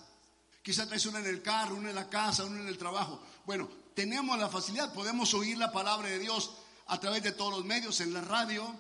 Quizá 0.64 0.88
traes 0.88 1.06
una 1.06 1.20
en 1.20 1.28
el 1.28 1.42
carro, 1.42 1.76
una 1.76 1.90
en 1.90 1.96
la 1.96 2.10
casa, 2.10 2.46
una 2.46 2.62
en 2.62 2.68
el 2.68 2.78
trabajo. 2.78 3.22
Bueno, 3.46 3.70
tenemos 3.94 4.40
la 4.40 4.48
facilidad, 4.48 4.94
podemos 4.94 5.34
oír 5.34 5.58
la 5.58 5.74
palabra 5.74 6.08
de 6.08 6.20
Dios 6.20 6.52
a 6.88 7.00
través 7.00 7.22
de 7.22 7.34
todos 7.34 7.52
los 7.52 7.66
medios, 7.66 8.00
en 8.00 8.14
la 8.14 8.22
radio, 8.22 8.74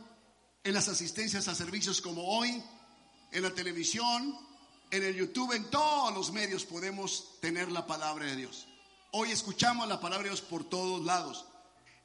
en 0.68 0.74
las 0.74 0.90
asistencias 0.90 1.48
a 1.48 1.56
servicios 1.56 2.02
como 2.02 2.24
hoy, 2.26 2.62
en 3.32 3.42
la 3.42 3.52
televisión, 3.52 4.38
en 4.92 5.02
el 5.02 5.16
YouTube, 5.16 5.54
en 5.54 5.70
todos 5.70 6.14
los 6.14 6.34
medios 6.34 6.66
podemos 6.66 7.40
tener 7.40 7.72
la 7.72 7.88
palabra 7.88 8.26
de 8.26 8.36
Dios. 8.36 8.68
Hoy 9.12 9.32
escuchamos 9.32 9.88
la 9.88 10.02
palabra 10.02 10.24
de 10.24 10.32
Dios 10.32 10.42
por 10.42 10.66
todos 10.66 11.06
lados. 11.06 11.46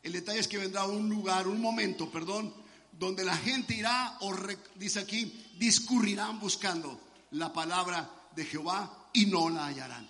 El 0.05 0.13
detalle 0.13 0.39
es 0.39 0.47
que 0.47 0.59
vendrá 0.59 0.85
un 0.85 1.09
lugar, 1.09 1.49
un 1.49 1.61
momento, 1.61 2.09
perdón, 2.13 2.55
donde 2.93 3.25
la 3.25 3.37
gente 3.37 3.75
irá, 3.75 4.17
o 4.21 4.33
dice 4.77 5.01
aquí, 5.01 5.45
discurrirán 5.59 6.39
buscando 6.39 7.01
la 7.33 7.53
palabra 7.53 8.09
de 8.37 8.45
Jehová 8.45 9.09
y 9.13 9.27
no 9.27 9.51
la 9.51 9.67
hallarán. 9.67 10.09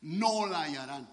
No 0.00 0.48
la 0.48 0.62
hallarán. 0.62 1.08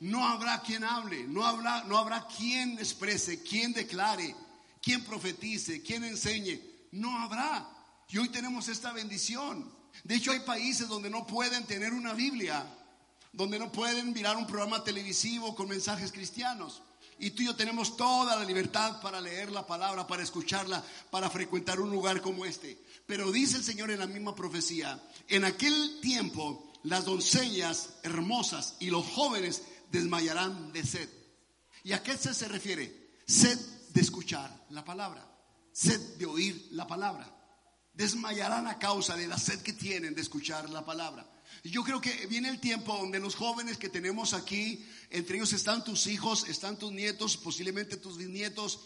No 0.00 0.26
habrá 0.26 0.62
quien 0.62 0.84
hable, 0.84 1.24
no 1.24 1.44
habrá, 1.44 1.84
no 1.84 1.98
habrá 1.98 2.26
quien 2.26 2.78
exprese, 2.78 3.42
quien 3.42 3.74
declare, 3.74 4.34
quien 4.88 5.04
profetice, 5.04 5.82
quien 5.82 6.02
enseñe. 6.02 6.58
No 6.92 7.14
habrá. 7.20 7.68
Y 8.08 8.16
hoy 8.16 8.30
tenemos 8.30 8.68
esta 8.68 8.90
bendición. 8.90 9.70
De 10.02 10.14
hecho, 10.14 10.32
hay 10.32 10.40
países 10.40 10.88
donde 10.88 11.10
no 11.10 11.26
pueden 11.26 11.66
tener 11.66 11.92
una 11.92 12.14
Biblia, 12.14 12.64
donde 13.30 13.58
no 13.58 13.70
pueden 13.70 14.14
mirar 14.14 14.38
un 14.38 14.46
programa 14.46 14.82
televisivo 14.82 15.54
con 15.54 15.68
mensajes 15.68 16.10
cristianos. 16.10 16.80
Y 17.18 17.32
tú 17.32 17.42
y 17.42 17.46
yo 17.46 17.54
tenemos 17.54 17.98
toda 17.98 18.34
la 18.34 18.46
libertad 18.46 18.98
para 19.02 19.20
leer 19.20 19.52
la 19.52 19.66
palabra, 19.66 20.06
para 20.06 20.22
escucharla, 20.22 20.82
para 21.10 21.28
frecuentar 21.28 21.80
un 21.80 21.90
lugar 21.90 22.22
como 22.22 22.46
este. 22.46 22.82
Pero 23.04 23.30
dice 23.30 23.58
el 23.58 23.64
Señor 23.64 23.90
en 23.90 23.98
la 23.98 24.06
misma 24.06 24.34
profecía, 24.34 24.98
en 25.28 25.44
aquel 25.44 25.98
tiempo 26.00 26.72
las 26.84 27.04
doncellas 27.04 27.90
hermosas 28.04 28.76
y 28.80 28.88
los 28.88 29.04
jóvenes 29.04 29.64
desmayarán 29.92 30.72
de 30.72 30.82
sed. 30.82 31.10
¿Y 31.84 31.92
a 31.92 32.02
qué 32.02 32.16
sed 32.16 32.32
se 32.32 32.48
refiere? 32.48 33.10
Sed 33.26 33.58
de 33.92 34.00
escuchar 34.00 34.66
la 34.70 34.84
palabra, 34.84 35.26
sed 35.72 36.00
de 36.16 36.26
oír 36.26 36.68
la 36.72 36.86
palabra. 36.86 37.34
Desmayarán 37.92 38.68
a 38.68 38.78
causa 38.78 39.16
de 39.16 39.26
la 39.26 39.38
sed 39.38 39.60
que 39.62 39.72
tienen 39.72 40.14
de 40.14 40.22
escuchar 40.22 40.70
la 40.70 40.84
palabra. 40.84 41.26
Yo 41.64 41.82
creo 41.82 42.00
que 42.00 42.26
viene 42.26 42.48
el 42.48 42.60
tiempo 42.60 42.96
donde 42.96 43.18
los 43.18 43.34
jóvenes 43.34 43.76
que 43.76 43.88
tenemos 43.88 44.34
aquí, 44.34 44.86
entre 45.10 45.36
ellos 45.36 45.52
están 45.52 45.82
tus 45.82 46.06
hijos, 46.06 46.48
están 46.48 46.78
tus 46.78 46.92
nietos, 46.92 47.36
posiblemente 47.36 47.96
tus 47.96 48.16
bisnietos, 48.16 48.80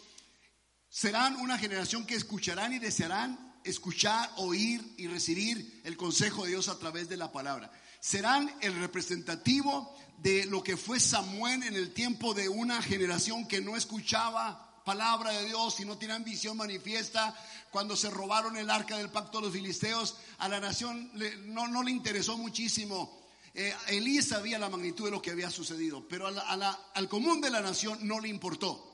serán 0.89 1.37
una 1.37 1.59
generación 1.59 2.07
que 2.07 2.15
escucharán 2.15 2.73
y 2.73 2.79
desearán 2.79 3.53
escuchar, 3.65 4.31
oír 4.37 4.95
y 4.97 5.07
recibir 5.07 5.81
el 5.85 5.97
consejo 5.97 6.45
de 6.45 6.51
Dios 6.51 6.69
a 6.69 6.79
través 6.79 7.09
de 7.09 7.17
la 7.17 7.33
palabra. 7.33 7.71
Serán 8.01 8.53
el 8.61 8.75
representativo 8.79 9.95
de 10.19 10.47
lo 10.47 10.63
que 10.63 10.77
fue 10.77 11.01
Samuel 11.01 11.63
en 11.63 11.75
el 11.75 11.93
tiempo 11.93 12.35
de 12.35 12.49
una 12.49 12.83
generación 12.83 13.47
que 13.47 13.61
no 13.61 13.77
escuchaba 13.77 14.72
palabra 14.85 15.31
de 15.33 15.47
Dios 15.47 15.79
y 15.81 15.85
no 15.85 15.99
tienen 15.99 16.25
visión 16.25 16.57
manifiesta. 16.57 17.35
Cuando 17.71 17.97
se 17.97 18.11
robaron 18.11 18.57
el 18.57 18.71
arca 18.71 18.99
del 18.99 19.11
pacto 19.11 19.39
de 19.39 19.45
los 19.45 19.53
filisteos, 19.53 20.17
a 20.39 20.49
la 20.49 20.61
nación 20.61 21.11
no, 21.47 21.69
no, 21.69 21.83
le 21.83 21.91
interesó 21.91 22.37
muchísimo. 22.37 23.21
Eh, 23.55 23.75
Elí 23.89 24.23
sabía 24.23 24.59
la 24.59 24.69
magnitud 24.69 25.07
de 25.07 25.11
lo 25.11 25.23
que 25.23 25.31
había 25.31 25.51
sucedido, 25.51 26.07
pero 26.09 26.27
al 26.27 27.09
común 27.09 27.41
de 27.41 27.51
la 27.51 27.61
nación 27.61 27.99
no 28.07 28.21
le 28.21 28.29
importó. 28.29 28.93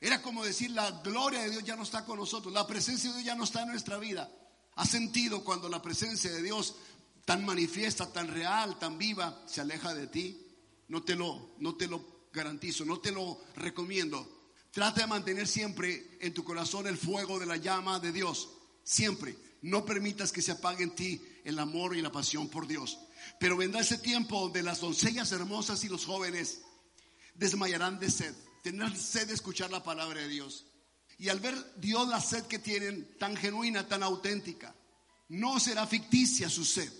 Era 0.00 0.22
como 0.22 0.44
decir, 0.44 0.70
la 0.70 0.90
gloria 1.02 1.42
de 1.42 1.50
Dios 1.50 1.64
ya 1.64 1.76
no 1.76 1.82
está 1.82 2.04
con 2.04 2.18
nosotros, 2.18 2.54
la 2.54 2.66
presencia 2.66 3.10
de 3.10 3.16
Dios 3.16 3.26
ya 3.26 3.34
no 3.34 3.44
está 3.44 3.62
en 3.62 3.68
nuestra 3.68 3.98
vida. 3.98 4.30
¿Has 4.76 4.88
sentido 4.88 5.44
cuando 5.44 5.68
la 5.68 5.82
presencia 5.82 6.30
de 6.30 6.42
Dios 6.42 6.76
tan 7.26 7.44
manifiesta, 7.44 8.10
tan 8.10 8.28
real, 8.28 8.78
tan 8.78 8.96
viva, 8.96 9.42
se 9.46 9.60
aleja 9.60 9.92
de 9.92 10.06
ti? 10.06 10.46
No 10.88 11.02
te 11.02 11.14
lo, 11.16 11.54
no 11.58 11.76
te 11.76 11.86
lo 11.86 12.28
garantizo, 12.32 12.84
no 12.84 12.98
te 12.98 13.12
lo 13.12 13.40
recomiendo. 13.56 14.39
Trata 14.72 15.00
de 15.00 15.06
mantener 15.08 15.48
siempre 15.48 16.18
en 16.20 16.32
tu 16.32 16.44
corazón 16.44 16.86
el 16.86 16.96
fuego 16.96 17.38
de 17.38 17.46
la 17.46 17.56
llama 17.56 17.98
de 17.98 18.12
Dios. 18.12 18.48
Siempre. 18.84 19.36
No 19.62 19.84
permitas 19.84 20.32
que 20.32 20.42
se 20.42 20.52
apague 20.52 20.84
en 20.84 20.94
ti 20.94 21.20
el 21.44 21.58
amor 21.58 21.96
y 21.96 22.02
la 22.02 22.12
pasión 22.12 22.48
por 22.48 22.66
Dios. 22.66 22.98
Pero 23.38 23.56
vendrá 23.56 23.80
ese 23.80 23.98
tiempo 23.98 24.40
donde 24.40 24.62
las 24.62 24.80
doncellas 24.80 25.32
hermosas 25.32 25.84
y 25.84 25.88
los 25.88 26.06
jóvenes 26.06 26.62
desmayarán 27.34 27.98
de 27.98 28.10
sed. 28.10 28.34
Tendrán 28.62 28.96
sed 28.96 29.26
de 29.26 29.34
escuchar 29.34 29.70
la 29.70 29.82
palabra 29.82 30.20
de 30.20 30.28
Dios. 30.28 30.66
Y 31.18 31.28
al 31.28 31.40
ver 31.40 31.54
Dios 31.76 32.08
la 32.08 32.20
sed 32.20 32.46
que 32.46 32.58
tienen, 32.58 33.18
tan 33.18 33.36
genuina, 33.36 33.86
tan 33.86 34.02
auténtica, 34.02 34.74
no 35.28 35.60
será 35.60 35.86
ficticia 35.86 36.48
su 36.48 36.64
sed. 36.64 36.90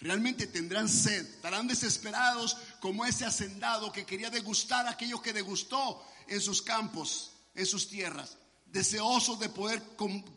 Realmente 0.00 0.46
tendrán 0.46 0.88
sed, 0.88 1.26
estarán 1.26 1.66
desesperados 1.66 2.56
como 2.80 3.04
ese 3.04 3.24
hacendado 3.24 3.92
que 3.92 4.06
quería 4.06 4.30
degustar 4.30 4.86
aquello 4.86 5.20
que 5.20 5.32
degustó 5.32 6.02
en 6.30 6.40
sus 6.40 6.62
campos, 6.62 7.32
en 7.54 7.66
sus 7.66 7.88
tierras, 7.88 8.38
deseosos 8.66 9.38
de 9.40 9.48
poder 9.48 9.82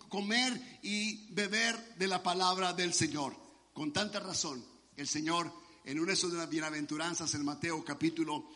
comer 0.09 0.79
y 0.81 1.31
beber 1.33 1.95
de 1.95 2.07
la 2.07 2.21
palabra 2.21 2.73
del 2.73 2.93
Señor. 2.93 3.37
Con 3.73 3.93
tanta 3.93 4.19
razón, 4.19 4.65
el 4.97 5.07
Señor, 5.07 5.53
en 5.85 5.99
una 5.99 6.13
de 6.13 6.33
las 6.33 6.49
bienaventuranzas 6.49 7.33
en 7.35 7.45
Mateo 7.45 7.85
capítulo 7.85 8.49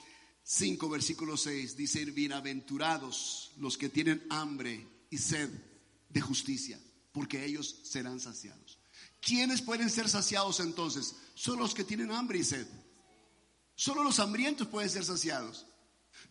5, 0.44 0.90
versículo 0.90 1.38
6, 1.38 1.78
dice, 1.78 2.06
bienaventurados 2.06 3.52
los 3.58 3.78
que 3.78 3.90
tienen 3.90 4.26
hambre 4.30 4.88
y 5.12 5.18
sed 5.20 5.50
de 6.10 6.22
justicia, 6.22 6.80
porque 7.12 7.46
ellos 7.46 7.82
serán 7.84 8.20
saciados. 8.20 8.80
¿Quiénes 9.22 9.62
pueden 9.62 9.92
ser 9.92 10.10
saciados 10.10 10.60
entonces? 10.60 11.16
Solo 11.36 11.62
los 11.62 11.76
que 11.76 11.84
tienen 11.84 12.12
hambre 12.12 12.40
y 12.40 12.44
sed. 12.44 12.68
Solo 13.76 14.04
los 14.04 14.20
hambrientos 14.20 14.68
pueden 14.68 14.90
ser 14.90 15.06
saciados. 15.06 15.68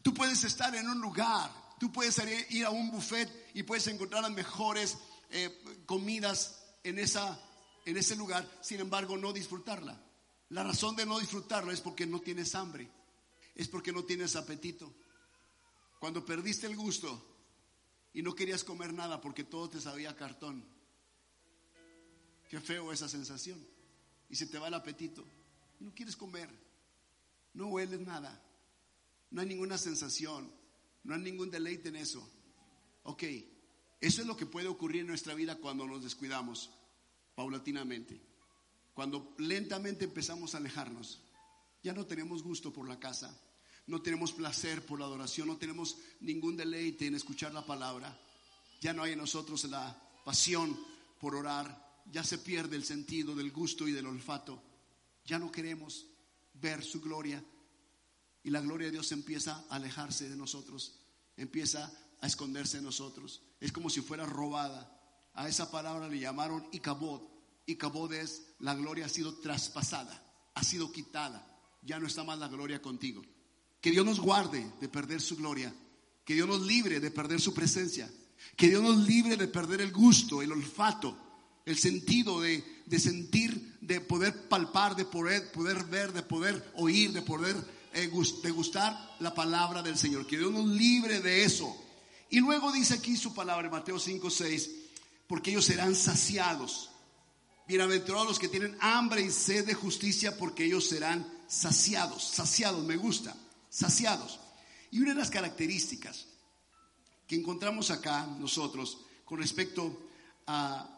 Tú 0.07 0.15
puedes 0.15 0.45
estar 0.45 0.73
en 0.77 0.89
un 0.89 1.01
lugar, 1.01 1.51
tú 1.81 1.91
puedes 1.91 2.17
ir 2.51 2.65
a 2.65 2.71
un 2.71 2.93
buffet 2.93 3.51
y 3.55 3.65
puedes 3.65 3.89
encontrar 3.89 4.23
las 4.23 4.31
mejores 4.31 4.97
eh, 5.31 5.83
comidas 5.85 6.65
en, 6.85 7.01
esa, 7.01 7.37
en 7.85 7.97
ese 7.97 8.15
lugar, 8.15 8.49
sin 8.61 8.79
embargo 8.79 9.17
no 9.17 9.33
disfrutarla. 9.33 10.01
La 10.51 10.63
razón 10.63 10.95
de 10.95 11.07
no 11.07 11.19
disfrutarla 11.19 11.73
es 11.73 11.81
porque 11.81 12.07
no 12.07 12.21
tienes 12.21 12.55
hambre, 12.55 12.89
es 13.57 13.67
porque 13.67 13.91
no 13.91 14.05
tienes 14.05 14.37
apetito. 14.37 14.95
Cuando 15.99 16.25
perdiste 16.25 16.69
el 16.69 16.77
gusto 16.77 17.21
y 18.15 18.23
no 18.23 18.33
querías 18.33 18.63
comer 18.63 18.95
nada 18.95 19.21
porque 19.21 19.43
todo 19.43 19.69
te 19.69 19.81
sabía 19.81 20.15
cartón, 20.15 20.65
qué 22.49 22.61
feo 22.61 22.93
esa 22.93 23.09
sensación. 23.09 23.59
Y 24.29 24.37
se 24.37 24.47
te 24.47 24.61
va 24.61 24.69
el 24.69 24.75
apetito 24.75 25.27
y 25.81 25.85
no 25.85 25.93
quieres 25.93 26.15
comer, 26.15 26.49
no 27.55 27.67
hueles 27.67 27.99
nada. 27.99 28.46
No 29.31 29.41
hay 29.41 29.47
ninguna 29.47 29.79
sensación, 29.79 30.51
no 31.05 31.15
hay 31.15 31.21
ningún 31.21 31.51
deleite 31.51 31.89
en 31.89 31.97
eso. 31.97 32.29
Ok, 33.03 33.25
eso 34.01 34.21
es 34.21 34.27
lo 34.27 34.37
que 34.37 34.47
puede 34.47 34.69
ocurrir 34.69 35.03
en 35.03 35.09
nuestra 35.09 35.35
vida 35.35 35.57
cuando 35.57 35.87
nos 35.87 36.03
descuidamos, 36.03 36.71
paulatinamente. 37.35 38.21
Cuando 38.95 39.35
lentamente 39.39 40.05
empezamos 40.05 40.55
a 40.55 40.59
alejarnos, 40.59 41.21
ya 41.83 41.93
no 41.93 42.07
tenemos 42.07 42.43
gusto 42.43 42.73
por 42.73 42.89
la 42.89 42.99
casa, 42.99 43.39
no 43.87 44.03
tenemos 44.03 44.33
placer 44.33 44.85
por 44.85 44.99
la 44.99 45.05
adoración, 45.05 45.49
no 45.49 45.57
tenemos 45.57 45.99
ningún 46.21 46.57
deleite 46.57 47.07
en 47.07 47.15
escuchar 47.15 47.53
la 47.53 47.65
palabra, 47.65 48.19
ya 48.81 48.93
no 48.93 49.03
hay 49.03 49.13
en 49.13 49.19
nosotros 49.19 49.65
la 49.65 49.97
pasión 50.25 50.77
por 51.21 51.37
orar, 51.37 52.03
ya 52.11 52.25
se 52.25 52.39
pierde 52.39 52.77
el 52.77 52.85
sentido 52.85 53.35
del 53.35 53.53
gusto 53.53 53.87
y 53.87 53.93
del 53.93 54.07
olfato, 54.07 54.63
ya 55.25 55.39
no 55.39 55.53
queremos 55.53 56.07
ver 56.55 56.83
su 56.83 57.01
gloria, 57.01 57.45
y 58.47 58.51
la 58.51 58.61
gloria 58.61 58.87
de 58.87 58.93
Dios 58.93 59.11
empieza 59.11 59.65
a 59.69 59.75
alejarse 59.75 60.29
de 60.29 60.37
nosotros, 60.37 61.01
empieza 61.37 61.93
a 62.21 62.29
esconderse 62.29 62.77
de 62.77 62.85
nosotros. 62.85 63.43
Es 63.59 63.73
como 63.73 63.91
si 63.91 64.03
fuera 64.03 64.25
robada. 64.25 64.89
A 65.35 65.49
esa 65.49 65.69
palabra 65.69 66.09
le 66.09 66.21
llamaron 66.21 66.65
Icabod. 66.71 67.23
Icabod 67.67 68.13
es 68.13 68.45
la 68.61 68.77
gloria 68.77 69.07
ha 69.07 69.09
sido 69.09 69.35
traspasada, 69.41 70.23
ha 70.55 70.63
sido 70.63 70.93
quitada. 70.93 71.45
Ya 71.83 71.99
no 71.99 72.07
está 72.07 72.23
más 72.23 72.39
la 72.39 72.47
gloria 72.47 72.81
contigo. 72.81 73.21
Que 73.81 73.91
Dios 73.91 74.07
nos 74.07 74.21
guarde 74.21 74.65
de 74.81 74.89
perder 74.89 75.21
su 75.21 75.35
gloria. 75.35 75.75
Que 76.25 76.35
Dios 76.35 76.47
nos 76.47 76.61
libre 76.61 77.01
de 77.01 77.11
perder 77.11 77.41
su 77.41 77.53
presencia. 77.53 78.09
Que 78.57 78.69
Dios 78.69 78.81
nos 78.81 79.09
libre 79.09 79.37
de 79.37 79.49
perder 79.49 79.81
el 79.81 79.91
gusto, 79.91 80.41
el 80.41 80.53
olfato, 80.53 81.19
el 81.65 81.77
sentido 81.79 82.43
de, 82.43 82.63
de 82.87 83.01
sentir, 83.01 83.77
de 83.81 84.01
poder 84.01 84.47
palpar, 84.49 84.95
de 84.95 85.05
poder, 85.05 85.51
poder 85.51 85.83
ver, 85.87 86.13
de 86.13 86.23
poder 86.23 86.73
oír, 86.77 87.13
de 87.13 87.23
poder 87.23 87.57
eh, 87.97 88.11
de 88.43 88.51
gustar 88.51 89.17
la 89.21 89.35
palabra 89.35 89.83
del 89.83 89.99
Señor. 89.99 90.27
Que 90.27 90.39
Dios 90.39 90.53
nos 90.53 90.67
libre 90.67 91.21
de 91.21 91.45
eso. 91.45 91.77
Y 92.31 92.41
luego 92.41 92.73
dice 92.73 92.95
aquí 92.95 93.17
su 93.17 93.35
palabra 93.35 93.67
en 93.67 93.73
Mateo 93.73 93.99
5, 93.99 94.31
6, 94.31 94.71
porque 95.27 95.51
ellos 95.51 95.65
serán 95.65 95.95
saciados. 95.95 96.91
Bienaventurados 97.67 98.29
los 98.29 98.39
que 98.39 98.49
tienen 98.49 98.77
hambre 98.81 99.23
y 99.23 99.31
sed 99.31 99.67
de 99.67 99.75
justicia, 99.75 100.37
porque 100.37 100.65
ellos 100.65 100.87
serán 100.87 101.27
saciados. 101.49 102.23
Saciados, 102.23 102.85
me 102.85 102.97
gusta. 102.97 103.37
Saciados. 103.71 104.39
Y 104.91 105.01
una 105.01 105.11
de 105.11 105.21
las 105.21 105.31
características 105.31 106.27
que 107.27 107.35
encontramos 107.35 107.91
acá 107.91 108.27
nosotros 108.27 108.99
con 109.25 109.39
respecto 109.39 110.09
a 110.47 110.97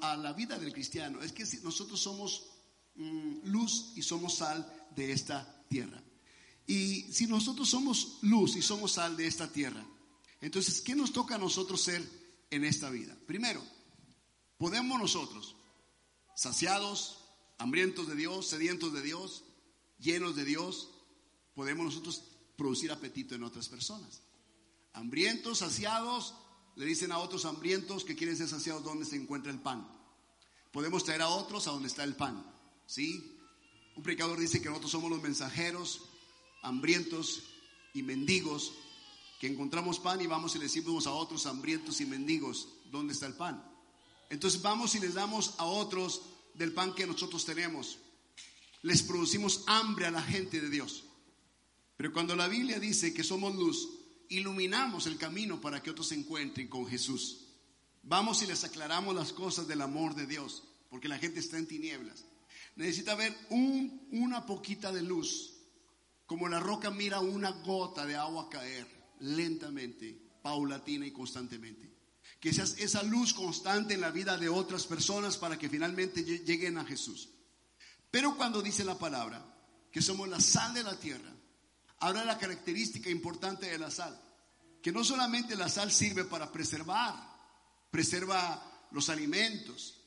a, 0.00 0.16
la 0.16 0.32
vida 0.32 0.58
del 0.58 0.72
cristiano 0.72 1.22
es 1.22 1.32
que 1.32 1.44
nosotros 1.62 2.00
somos 2.00 2.44
mm, 2.96 3.38
luz 3.44 3.92
y 3.96 4.02
somos 4.02 4.34
sal 4.34 4.70
de 4.94 5.12
esta 5.12 5.64
tierra. 5.68 6.02
Y 6.66 7.12
si 7.12 7.26
nosotros 7.26 7.68
somos 7.68 8.18
luz 8.22 8.56
y 8.56 8.62
somos 8.62 8.92
sal 8.92 9.16
de 9.16 9.26
esta 9.26 9.50
tierra, 9.52 9.84
entonces, 10.40 10.80
¿qué 10.80 10.94
nos 10.94 11.12
toca 11.12 11.36
a 11.36 11.38
nosotros 11.38 11.80
ser 11.80 12.02
en 12.50 12.64
esta 12.64 12.90
vida? 12.90 13.16
Primero, 13.26 13.62
podemos 14.58 14.98
nosotros, 14.98 15.56
saciados, 16.36 17.18
hambrientos 17.58 18.08
de 18.08 18.14
Dios, 18.14 18.46
sedientos 18.46 18.92
de 18.92 19.02
Dios, 19.02 19.44
llenos 19.98 20.36
de 20.36 20.44
Dios, 20.44 20.90
podemos 21.54 21.86
nosotros 21.86 22.24
producir 22.56 22.92
apetito 22.92 23.34
en 23.34 23.42
otras 23.42 23.68
personas. 23.68 24.22
Hambrientos, 24.92 25.58
saciados, 25.58 26.34
le 26.76 26.86
dicen 26.86 27.12
a 27.12 27.18
otros 27.18 27.44
hambrientos 27.44 28.04
que 28.04 28.16
quieren 28.16 28.36
ser 28.36 28.48
saciados 28.48 28.84
donde 28.84 29.04
se 29.04 29.16
encuentra 29.16 29.52
el 29.52 29.60
pan. 29.60 29.88
Podemos 30.72 31.04
traer 31.04 31.22
a 31.22 31.28
otros 31.28 31.66
a 31.68 31.70
donde 31.70 31.88
está 31.88 32.04
el 32.04 32.16
pan. 32.16 32.44
¿Sí? 32.86 33.38
Un 33.96 34.02
predicador 34.02 34.38
dice 34.38 34.60
que 34.60 34.68
nosotros 34.68 34.90
somos 34.90 35.10
los 35.10 35.22
mensajeros 35.22 36.02
hambrientos 36.64 37.44
y 37.92 38.02
mendigos 38.02 38.72
que 39.40 39.46
encontramos 39.46 40.00
pan 40.00 40.20
y 40.20 40.26
vamos 40.26 40.54
y 40.54 40.58
le 40.58 40.64
decimos 40.64 41.06
a 41.06 41.12
otros 41.12 41.46
hambrientos 41.46 42.00
y 42.00 42.06
mendigos, 42.06 42.68
¿dónde 42.90 43.12
está 43.12 43.26
el 43.26 43.34
pan? 43.34 43.62
Entonces 44.30 44.62
vamos 44.62 44.94
y 44.94 45.00
les 45.00 45.14
damos 45.14 45.54
a 45.58 45.64
otros 45.64 46.22
del 46.54 46.72
pan 46.72 46.94
que 46.94 47.06
nosotros 47.06 47.44
tenemos. 47.44 47.98
Les 48.82 49.02
producimos 49.02 49.64
hambre 49.66 50.06
a 50.06 50.10
la 50.10 50.22
gente 50.22 50.60
de 50.60 50.70
Dios. 50.70 51.04
Pero 51.96 52.12
cuando 52.12 52.34
la 52.34 52.48
Biblia 52.48 52.80
dice 52.80 53.14
que 53.14 53.22
somos 53.22 53.54
luz, 53.54 53.88
iluminamos 54.28 55.06
el 55.06 55.18
camino 55.18 55.60
para 55.60 55.82
que 55.82 55.90
otros 55.90 56.08
se 56.08 56.14
encuentren 56.14 56.68
con 56.68 56.86
Jesús. 56.86 57.46
Vamos 58.02 58.42
y 58.42 58.46
les 58.46 58.64
aclaramos 58.64 59.14
las 59.14 59.32
cosas 59.32 59.66
del 59.66 59.80
amor 59.80 60.14
de 60.14 60.26
Dios, 60.26 60.64
porque 60.90 61.08
la 61.08 61.18
gente 61.18 61.40
está 61.40 61.58
en 61.58 61.66
tinieblas. 61.66 62.24
Necesita 62.76 63.14
ver 63.14 63.36
un, 63.50 64.08
una 64.10 64.44
poquita 64.44 64.92
de 64.92 65.02
luz, 65.02 65.53
como 66.26 66.48
la 66.48 66.60
roca 66.60 66.90
mira 66.90 67.20
una 67.20 67.50
gota 67.50 68.06
de 68.06 68.16
agua 68.16 68.48
caer 68.48 68.86
lentamente, 69.20 70.18
paulatina 70.42 71.06
y 71.06 71.12
constantemente. 71.12 71.92
Que 72.40 72.52
seas 72.52 72.76
esa 72.78 73.02
luz 73.02 73.32
constante 73.32 73.94
en 73.94 74.00
la 74.00 74.10
vida 74.10 74.36
de 74.36 74.48
otras 74.48 74.86
personas 74.86 75.36
para 75.36 75.58
que 75.58 75.68
finalmente 75.68 76.22
lleguen 76.22 76.78
a 76.78 76.84
Jesús. 76.84 77.30
Pero 78.10 78.36
cuando 78.36 78.62
dice 78.62 78.84
la 78.84 78.98
palabra 78.98 79.44
que 79.90 80.02
somos 80.02 80.28
la 80.28 80.40
sal 80.40 80.74
de 80.74 80.82
la 80.82 80.98
tierra, 80.98 81.32
habla 82.00 82.24
la 82.24 82.38
característica 82.38 83.08
importante 83.10 83.66
de 83.66 83.78
la 83.78 83.90
sal, 83.90 84.20
que 84.82 84.92
no 84.92 85.04
solamente 85.04 85.56
la 85.56 85.68
sal 85.68 85.90
sirve 85.90 86.24
para 86.24 86.50
preservar, 86.52 87.14
preserva 87.90 88.88
los 88.90 89.08
alimentos, 89.08 90.03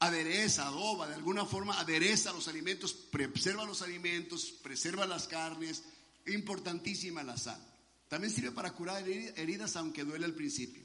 adereza, 0.00 0.66
adoba, 0.66 1.06
de 1.06 1.14
alguna 1.14 1.44
forma 1.44 1.78
adereza 1.78 2.32
los 2.32 2.48
alimentos, 2.48 2.92
preserva 2.92 3.64
los 3.64 3.82
alimentos, 3.82 4.52
preserva 4.62 5.06
las 5.06 5.28
carnes, 5.28 5.84
importantísima 6.26 7.22
la 7.22 7.36
sal. 7.36 7.62
También 8.08 8.32
sirve 8.32 8.50
para 8.50 8.72
curar 8.72 9.06
heridas 9.08 9.76
aunque 9.76 10.04
duele 10.04 10.24
al 10.24 10.34
principio. 10.34 10.84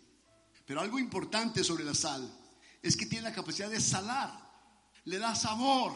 Pero 0.66 0.82
algo 0.82 1.00
importante 1.00 1.64
sobre 1.64 1.84
la 1.84 1.94
sal 1.94 2.30
es 2.82 2.98
que 2.98 3.06
tiene 3.06 3.30
la 3.30 3.34
capacidad 3.34 3.70
de 3.70 3.80
salar, 3.80 4.32
le 5.06 5.18
da 5.18 5.34
sabor. 5.34 5.94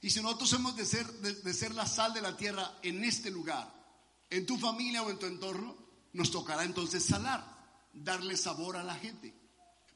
Y 0.00 0.10
si 0.10 0.20
nosotros 0.22 0.52
hemos 0.54 0.74
de 0.76 0.86
ser, 0.86 1.06
de, 1.06 1.54
ser 1.54 1.74
la 1.74 1.86
sal 1.86 2.14
de 2.14 2.22
la 2.22 2.36
tierra 2.36 2.78
en 2.82 3.04
este 3.04 3.30
lugar, 3.30 3.70
en 4.30 4.46
tu 4.46 4.56
familia 4.56 5.02
o 5.02 5.10
en 5.10 5.18
tu 5.18 5.26
entorno, 5.26 5.76
nos 6.14 6.30
tocará 6.30 6.64
entonces 6.64 7.04
salar, 7.04 7.44
darle 7.92 8.36
sabor 8.36 8.76
a 8.76 8.82
la 8.82 8.94
gente. 8.94 9.34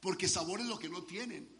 Porque 0.00 0.28
sabor 0.28 0.60
es 0.60 0.66
lo 0.66 0.78
que 0.78 0.90
no 0.90 1.04
tienen. 1.04 1.53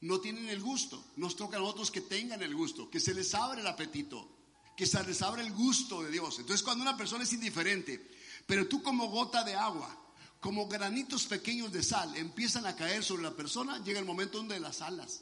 No 0.00 0.20
tienen 0.20 0.48
el 0.48 0.60
gusto. 0.60 1.04
Nos 1.16 1.36
toca 1.36 1.56
a 1.56 1.60
nosotros 1.60 1.90
que 1.90 2.00
tengan 2.00 2.42
el 2.42 2.54
gusto, 2.54 2.88
que 2.88 3.00
se 3.00 3.14
les 3.14 3.34
abre 3.34 3.60
el 3.60 3.66
apetito, 3.66 4.28
que 4.76 4.86
se 4.86 5.02
les 5.04 5.22
abre 5.22 5.42
el 5.42 5.52
gusto 5.52 6.02
de 6.02 6.10
Dios. 6.10 6.38
Entonces 6.38 6.62
cuando 6.62 6.82
una 6.82 6.96
persona 6.96 7.24
es 7.24 7.32
indiferente 7.32 8.18
pero 8.48 8.66
tú 8.66 8.82
como 8.82 9.08
gota 9.08 9.44
de 9.44 9.54
agua, 9.54 9.94
como 10.40 10.68
granitos 10.68 11.26
pequeños 11.26 11.70
de 11.70 11.82
sal 11.82 12.16
empiezan 12.16 12.64
a 12.64 12.74
caer 12.74 13.04
sobre 13.04 13.22
la 13.22 13.36
persona, 13.36 13.78
llega 13.84 14.00
el 14.00 14.06
momento 14.06 14.38
donde 14.38 14.58
las 14.58 14.80
alas, 14.80 15.20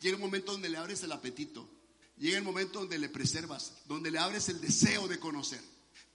llega 0.00 0.16
el 0.16 0.20
momento 0.20 0.50
donde 0.50 0.68
le 0.68 0.76
abres 0.76 1.00
el 1.04 1.12
apetito, 1.12 1.70
llega 2.16 2.38
el 2.38 2.42
momento 2.42 2.80
donde 2.80 2.98
le 2.98 3.08
preservas, 3.08 3.74
donde 3.86 4.10
le 4.10 4.18
abres 4.18 4.48
el 4.48 4.60
deseo 4.60 5.06
de 5.06 5.20
conocer. 5.20 5.62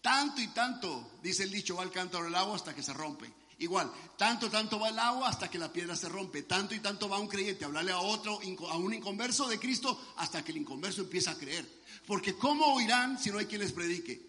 Tanto 0.02 0.42
y 0.42 0.48
tanto, 0.48 1.20
dice 1.24 1.44
el 1.44 1.52
dicho, 1.52 1.78
va 1.78 1.84
el 1.84 1.92
cántaro 1.92 2.26
del 2.26 2.36
agua 2.36 2.58
hasta 2.58 2.76
que 2.76 2.84
se 2.84 2.92
rompe. 2.92 3.32
Igual, 3.62 3.92
tanto, 4.18 4.50
tanto 4.50 4.80
va 4.80 4.90
el 4.90 4.98
agua 4.98 5.30
hasta 5.30 5.48
que 5.48 5.60
la 5.60 5.72
piedra 5.72 5.96
se 5.96 6.10
rompe. 6.10 6.42
Tanto 6.42 6.74
y 6.74 6.80
tanto 6.80 7.08
va 7.08 7.20
un 7.20 7.28
creyente 7.28 7.64
a 7.64 7.68
hablarle 7.68 7.92
a 7.92 8.00
otro, 8.00 8.40
a 8.72 8.78
un 8.78 8.92
inconverso 8.92 9.48
de 9.48 9.60
Cristo, 9.60 10.14
hasta 10.18 10.44
que 10.44 10.52
el 10.52 10.58
inconverso 10.58 11.02
empieza 11.02 11.30
a 11.30 11.38
creer. 11.38 11.84
Porque 12.08 12.34
¿cómo 12.34 12.74
oirán 12.74 13.20
si 13.20 13.30
no 13.30 13.38
hay 13.38 13.46
quien 13.46 13.62
les 13.62 13.72
predique? 13.72 14.20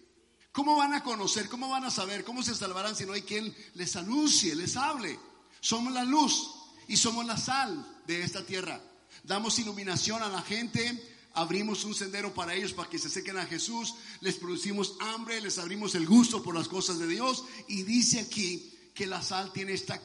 ¿Cómo 0.51 0.75
van 0.75 0.93
a 0.93 1.03
conocer? 1.03 1.49
¿Cómo 1.49 1.67
van 1.67 1.83
a 1.83 1.89
saber? 1.89 2.23
¿Cómo 2.23 2.43
se 2.43 2.53
salvarán 2.53 2.95
si 2.95 3.07
no 3.07 3.13
hay 3.13 3.23
quien 3.23 3.51
les 3.73 3.95
anuncie, 3.95 4.55
les 4.55 4.77
hable? 4.77 5.17
Somos 5.59 5.91
la 5.91 6.03
luz 6.03 6.51
y 6.87 6.95
somos 6.95 7.25
la 7.25 7.35
sal 7.35 7.83
de 8.05 8.21
esta 8.21 8.45
tierra. 8.45 8.79
Damos 9.23 9.57
iluminación 9.57 10.21
a 10.21 10.29
la 10.29 10.43
gente, 10.43 11.11
abrimos 11.33 11.85
un 11.85 11.95
sendero 11.95 12.35
para 12.35 12.53
ellos 12.53 12.73
para 12.73 12.87
que 12.87 12.99
se 12.99 13.09
sequen 13.09 13.39
a 13.39 13.47
Jesús, 13.47 13.95
les 14.21 14.35
producimos 14.35 14.95
hambre, 14.99 15.41
les 15.41 15.57
abrimos 15.57 15.95
el 15.95 16.05
gusto 16.05 16.43
por 16.43 16.53
las 16.53 16.67
cosas 16.67 16.99
de 16.99 17.07
Dios 17.07 17.45
y 17.67 17.81
dice 17.81 18.19
aquí 18.19 18.72
que 18.93 19.07
la 19.07 19.21
sal 19.21 19.51
tiene 19.51 19.73
esta 19.73 19.99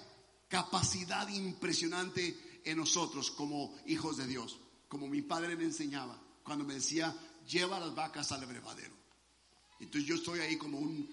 capacidad 0.49 1.29
impresionante 1.29 2.61
en 2.65 2.79
nosotros 2.79 3.31
como 3.31 3.75
hijos 3.87 4.17
de 4.17 4.27
Dios, 4.27 4.59
como 4.89 5.07
mi 5.07 5.23
padre 5.23 5.57
me 5.57 5.65
enseñaba 5.65 6.19
cuando 6.43 6.65
me 6.65 6.75
decía, 6.75 7.15
lleva 7.47 7.79
las 7.79 7.95
vacas 7.95 8.33
al 8.33 8.43
abrevadero. 8.43 8.95
Entonces 9.81 10.09
yo 10.09 10.15
estoy 10.15 10.41
ahí 10.41 10.57
como 10.57 10.79
un 10.79 11.09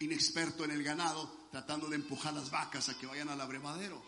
inexperto 0.00 0.64
en 0.64 0.72
el 0.72 0.82
ganado, 0.82 1.46
tratando 1.52 1.88
de 1.88 1.96
empujar 1.96 2.34
las 2.34 2.50
vacas 2.50 2.88
a 2.88 2.98
que 2.98 3.06
vayan 3.06 3.28
al 3.28 3.40
abrevadero. 3.40 4.02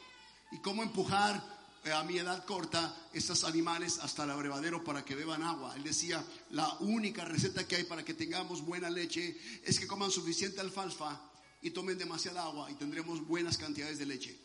¿Y 0.50 0.59
cómo 0.59 0.83
empujar 0.83 1.42
eh, 1.85 1.92
a 1.92 2.03
mi 2.03 2.18
edad 2.18 2.44
corta 2.44 3.09
estos 3.12 3.44
animales 3.44 4.00
hasta 4.00 4.24
el 4.24 4.31
abrevadero 4.31 4.83
para 4.83 5.05
que 5.05 5.14
beban 5.14 5.44
agua? 5.44 5.77
Él 5.77 5.85
decía, 5.85 6.24
la 6.50 6.68
única 6.81 7.24
receta 7.24 7.66
que 7.66 7.77
hay 7.77 7.85
para 7.85 8.05
que 8.05 8.14
tengamos 8.14 8.62
buena 8.62 8.90
leche 8.90 9.38
es 9.62 9.79
que 9.79 9.87
coman 9.87 10.11
suficiente 10.11 10.61
alfalfa 10.61 11.31
y 11.64 11.70
tomen 11.70 11.96
demasiada 11.96 12.44
agua 12.44 12.70
y 12.70 12.74
tendremos 12.74 13.27
buenas 13.27 13.57
cantidades 13.57 13.98
de 13.98 14.05
leche. 14.05 14.38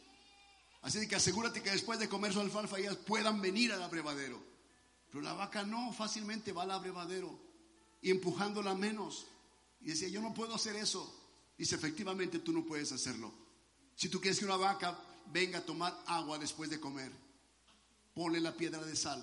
Así 0.81 1.05
que 1.05 1.17
asegúrate 1.17 1.61
que 1.61 1.69
después 1.69 1.99
de 1.99 2.07
comer 2.07 2.31
su 2.31 2.39
alfalfa 2.39 2.79
ellas 2.79 2.95
puedan 2.95 3.41
venir 3.41 3.73
al 3.73 3.83
abrevadero. 3.83 4.41
Pero 5.11 5.21
la 5.21 5.33
vaca 5.33 5.63
no, 5.63 5.91
fácilmente 5.91 6.53
va 6.53 6.63
al 6.63 6.71
abrevadero 6.71 7.37
y 8.01 8.09
empujándola 8.09 8.73
menos. 8.73 9.27
Y 9.81 9.87
decía, 9.87 10.07
yo 10.07 10.21
no 10.21 10.33
puedo 10.33 10.55
hacer 10.55 10.77
eso. 10.77 11.13
Dice, 11.57 11.75
efectivamente 11.75 12.39
tú 12.39 12.53
no 12.53 12.65
puedes 12.65 12.89
hacerlo. 12.93 13.33
Si 13.97 14.07
tú 14.07 14.21
quieres 14.21 14.39
que 14.39 14.45
una 14.45 14.55
vaca 14.55 14.97
venga 15.33 15.59
a 15.59 15.65
tomar 15.65 16.01
agua 16.07 16.37
después 16.37 16.69
de 16.69 16.79
comer, 16.79 17.11
ponle 18.13 18.39
la 18.39 18.55
piedra 18.55 18.81
de 18.81 18.95
sal, 18.95 19.21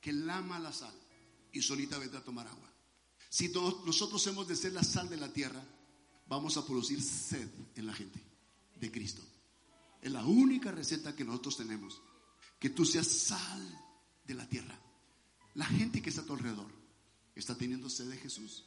que 0.00 0.12
lama 0.12 0.60
la 0.60 0.72
sal 0.72 0.94
y 1.50 1.60
solita 1.62 1.98
vendrá 1.98 2.20
a 2.20 2.24
tomar 2.24 2.46
agua. 2.46 2.70
Si 3.28 3.48
nosotros 3.48 4.24
hemos 4.28 4.46
de 4.46 4.54
ser 4.54 4.72
la 4.72 4.84
sal 4.84 5.08
de 5.08 5.16
la 5.16 5.32
tierra, 5.32 5.60
vamos 6.26 6.56
a 6.56 6.66
producir 6.66 7.02
sed 7.02 7.48
en 7.76 7.86
la 7.86 7.94
gente 7.94 8.20
de 8.80 8.90
Cristo. 8.90 9.22
Es 10.00 10.12
la 10.12 10.24
única 10.24 10.70
receta 10.70 11.16
que 11.16 11.24
nosotros 11.24 11.56
tenemos. 11.56 12.00
Que 12.58 12.70
tú 12.70 12.84
seas 12.84 13.06
sal 13.06 13.80
de 14.24 14.34
la 14.34 14.48
tierra. 14.48 14.78
La 15.54 15.66
gente 15.66 16.02
que 16.02 16.10
está 16.10 16.22
a 16.22 16.26
tu 16.26 16.34
alrededor 16.34 16.70
está 17.34 17.56
teniendo 17.56 17.88
sed 17.88 18.08
de 18.10 18.16
Jesús. 18.16 18.64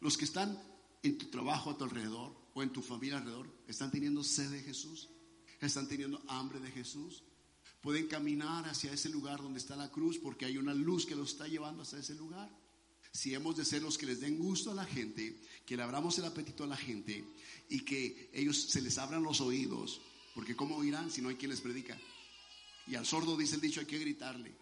Los 0.00 0.16
que 0.16 0.24
están 0.24 0.58
en 1.02 1.18
tu 1.18 1.26
trabajo 1.26 1.70
a 1.70 1.78
tu 1.78 1.84
alrededor 1.84 2.34
o 2.54 2.62
en 2.62 2.70
tu 2.70 2.82
familia 2.82 3.18
alrededor, 3.18 3.48
están 3.66 3.90
teniendo 3.90 4.24
sed 4.24 4.50
de 4.50 4.62
Jesús, 4.62 5.08
están 5.60 5.88
teniendo 5.88 6.22
hambre 6.28 6.60
de 6.60 6.70
Jesús. 6.70 7.22
Pueden 7.80 8.08
caminar 8.08 8.68
hacia 8.68 8.92
ese 8.92 9.08
lugar 9.08 9.40
donde 9.40 9.58
está 9.58 9.76
la 9.76 9.90
cruz 9.90 10.18
porque 10.18 10.44
hay 10.44 10.58
una 10.58 10.74
luz 10.74 11.06
que 11.06 11.14
los 11.14 11.32
está 11.32 11.46
llevando 11.46 11.82
hasta 11.82 11.98
ese 11.98 12.14
lugar. 12.14 12.50
Si 13.18 13.34
hemos 13.34 13.56
de 13.56 13.64
ser 13.64 13.82
los 13.82 13.98
que 13.98 14.06
les 14.06 14.20
den 14.20 14.38
gusto 14.38 14.70
a 14.70 14.74
la 14.74 14.84
gente, 14.84 15.40
que 15.66 15.76
le 15.76 15.82
abramos 15.82 16.16
el 16.18 16.24
apetito 16.24 16.62
a 16.62 16.68
la 16.68 16.76
gente 16.76 17.24
y 17.68 17.80
que 17.80 18.30
ellos 18.32 18.56
se 18.56 18.80
les 18.80 18.96
abran 18.96 19.24
los 19.24 19.40
oídos, 19.40 20.00
porque 20.36 20.54
¿cómo 20.54 20.76
oirán 20.76 21.10
si 21.10 21.20
no 21.20 21.28
hay 21.28 21.34
quien 21.34 21.50
les 21.50 21.60
predica? 21.60 21.98
Y 22.86 22.94
al 22.94 23.04
sordo 23.04 23.36
dice 23.36 23.56
el 23.56 23.60
dicho, 23.60 23.80
hay 23.80 23.86
que 23.86 23.98
gritarle. 23.98 24.54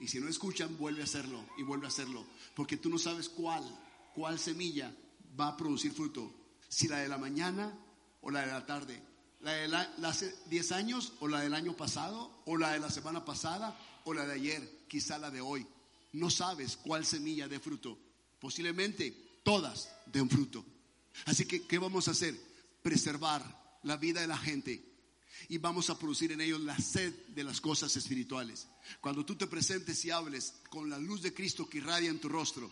Y 0.00 0.08
si 0.08 0.18
no 0.18 0.26
escuchan, 0.26 0.76
vuelve 0.76 1.02
a 1.02 1.04
hacerlo 1.04 1.40
y 1.56 1.62
vuelve 1.62 1.86
a 1.86 1.88
hacerlo, 1.88 2.26
porque 2.56 2.76
tú 2.76 2.88
no 2.88 2.98
sabes 2.98 3.28
cuál 3.28 3.62
cuál 4.12 4.40
semilla 4.40 4.92
va 5.38 5.46
a 5.46 5.56
producir 5.56 5.92
fruto. 5.92 6.34
Si 6.68 6.88
la 6.88 6.98
de 6.98 7.08
la 7.08 7.16
mañana 7.16 7.72
o 8.22 8.30
la 8.32 8.40
de 8.40 8.48
la 8.48 8.66
tarde. 8.66 9.00
La 9.40 9.52
de 9.52 9.76
hace 10.04 10.34
10 10.46 10.72
años 10.72 11.12
o 11.20 11.28
la 11.28 11.42
del 11.42 11.54
año 11.54 11.76
pasado 11.76 12.42
o 12.44 12.56
la 12.56 12.72
de 12.72 12.80
la 12.80 12.90
semana 12.90 13.24
pasada 13.24 13.78
o 14.04 14.12
la 14.14 14.26
de 14.26 14.34
ayer, 14.34 14.84
quizá 14.88 15.16
la 15.16 15.30
de 15.30 15.40
hoy. 15.40 15.64
No 16.12 16.30
sabes 16.30 16.76
cuál 16.76 17.04
semilla 17.04 17.48
de 17.48 17.60
fruto. 17.60 17.98
Posiblemente 18.40 19.40
todas 19.42 19.90
den 20.06 20.28
fruto. 20.28 20.64
Así 21.26 21.44
que, 21.46 21.66
¿qué 21.66 21.78
vamos 21.78 22.08
a 22.08 22.12
hacer? 22.12 22.38
Preservar 22.82 23.78
la 23.82 23.96
vida 23.96 24.20
de 24.20 24.26
la 24.26 24.38
gente. 24.38 24.90
y 25.48 25.58
vamos 25.58 25.90
a 25.90 25.98
producir 25.98 26.32
en 26.32 26.40
ellos 26.40 26.60
la 26.60 26.78
sed 26.78 27.14
de 27.28 27.44
las 27.44 27.60
cosas 27.60 27.96
espirituales. 27.96 28.68
Cuando 29.00 29.24
tú 29.24 29.36
te 29.36 29.46
presentes 29.46 30.04
y 30.04 30.10
hables 30.10 30.54
con 30.68 30.90
la 30.90 30.98
luz 30.98 31.22
de 31.22 31.32
Cristo 31.32 31.68
que 31.68 31.78
irradia 31.78 32.10
en 32.10 32.20
tu 32.20 32.28
rostro, 32.28 32.70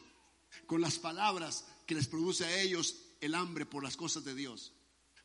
con 0.66 0.80
las 0.80 0.98
palabras 0.98 1.64
que 1.86 1.94
les 1.94 2.06
produce 2.06 2.44
a 2.44 2.60
ellos 2.60 2.96
el 3.20 3.34
hambre 3.34 3.66
por 3.66 3.82
las 3.82 3.96
cosas 3.96 4.24
de 4.24 4.34
Dios, 4.34 4.72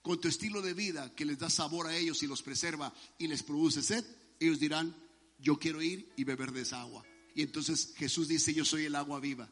con 0.01 0.19
tu 0.19 0.27
estilo 0.27 0.61
de 0.61 0.73
vida 0.73 1.13
que 1.15 1.25
les 1.25 1.39
da 1.39 1.49
sabor 1.49 1.87
a 1.87 1.95
ellos 1.95 2.23
y 2.23 2.27
los 2.27 2.41
preserva 2.41 2.93
y 3.17 3.27
les 3.27 3.43
produce 3.43 3.81
sed, 3.81 4.05
ellos 4.39 4.59
dirán, 4.59 4.95
yo 5.39 5.57
quiero 5.57 5.81
ir 5.81 6.11
y 6.17 6.23
beber 6.23 6.51
de 6.51 6.61
esa 6.61 6.81
agua. 6.81 7.05
Y 7.35 7.41
entonces 7.41 7.93
Jesús 7.95 8.27
dice, 8.27 8.53
yo 8.53 8.65
soy 8.65 8.85
el 8.85 8.95
agua 8.95 9.19
viva. 9.19 9.49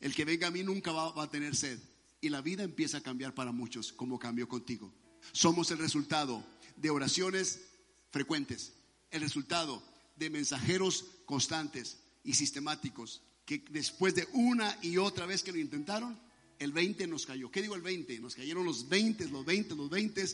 El 0.00 0.14
que 0.14 0.24
venga 0.24 0.48
a 0.48 0.50
mí 0.50 0.62
nunca 0.62 0.92
va, 0.92 1.12
va 1.12 1.24
a 1.24 1.30
tener 1.30 1.56
sed. 1.56 1.78
Y 2.20 2.28
la 2.28 2.42
vida 2.42 2.62
empieza 2.62 2.98
a 2.98 3.02
cambiar 3.02 3.34
para 3.34 3.52
muchos, 3.52 3.92
como 3.92 4.18
cambió 4.18 4.48
contigo. 4.48 4.92
Somos 5.32 5.70
el 5.70 5.78
resultado 5.78 6.44
de 6.76 6.90
oraciones 6.90 7.60
frecuentes, 8.10 8.74
el 9.10 9.20
resultado 9.20 9.82
de 10.16 10.30
mensajeros 10.30 11.04
constantes 11.26 11.98
y 12.24 12.34
sistemáticos 12.34 13.22
que 13.46 13.64
después 13.70 14.14
de 14.14 14.28
una 14.32 14.76
y 14.82 14.98
otra 14.98 15.24
vez 15.24 15.42
que 15.42 15.52
lo 15.52 15.58
intentaron, 15.58 16.18
el 16.58 16.72
20 16.72 17.06
nos 17.06 17.24
cayó. 17.24 17.50
¿Qué 17.50 17.62
digo 17.62 17.76
el 17.76 17.80
20? 17.80 18.18
Nos 18.18 18.34
cayeron 18.34 18.64
los 18.64 18.88
20, 18.88 19.28
los 19.28 19.44
20, 19.44 19.74
los 19.76 19.88
20, 19.88 20.24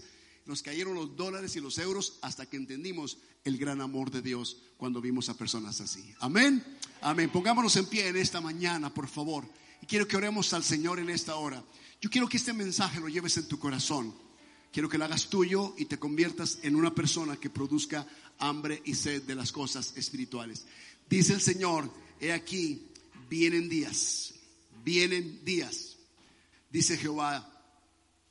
nos 0.46 0.62
cayeron 0.62 0.94
los 0.94 1.16
dólares 1.16 1.56
y 1.56 1.60
los 1.60 1.78
euros 1.78 2.18
hasta 2.22 2.46
que 2.46 2.56
entendimos 2.56 3.18
el 3.44 3.58
gran 3.58 3.80
amor 3.80 4.10
de 4.10 4.22
Dios 4.22 4.58
cuando 4.76 5.00
vimos 5.00 5.28
a 5.28 5.36
personas 5.36 5.80
así. 5.80 6.12
Amén. 6.20 6.64
Amén. 7.00 7.30
Pongámonos 7.30 7.76
en 7.76 7.86
pie 7.86 8.08
en 8.08 8.16
esta 8.16 8.40
mañana, 8.40 8.92
por 8.92 9.08
favor. 9.08 9.46
Y 9.80 9.86
quiero 9.86 10.06
que 10.06 10.16
oremos 10.16 10.52
al 10.52 10.64
Señor 10.64 10.98
en 10.98 11.10
esta 11.10 11.36
hora. 11.36 11.62
Yo 12.00 12.10
quiero 12.10 12.28
que 12.28 12.36
este 12.36 12.52
mensaje 12.52 13.00
lo 13.00 13.08
lleves 13.08 13.36
en 13.36 13.48
tu 13.48 13.58
corazón. 13.58 14.14
Quiero 14.72 14.88
que 14.88 14.98
lo 14.98 15.04
hagas 15.04 15.28
tuyo 15.28 15.74
y 15.76 15.84
te 15.84 15.98
conviertas 15.98 16.58
en 16.62 16.76
una 16.76 16.94
persona 16.94 17.36
que 17.36 17.50
produzca 17.50 18.06
hambre 18.38 18.82
y 18.84 18.94
sed 18.94 19.22
de 19.22 19.34
las 19.34 19.52
cosas 19.52 19.92
espirituales. 19.96 20.64
Dice 21.08 21.34
el 21.34 21.40
Señor, 21.40 21.90
he 22.20 22.32
aquí, 22.32 22.88
vienen 23.28 23.68
días, 23.68 24.34
vienen 24.82 25.44
días, 25.44 25.96
dice 26.70 26.96
Jehová 26.96 27.51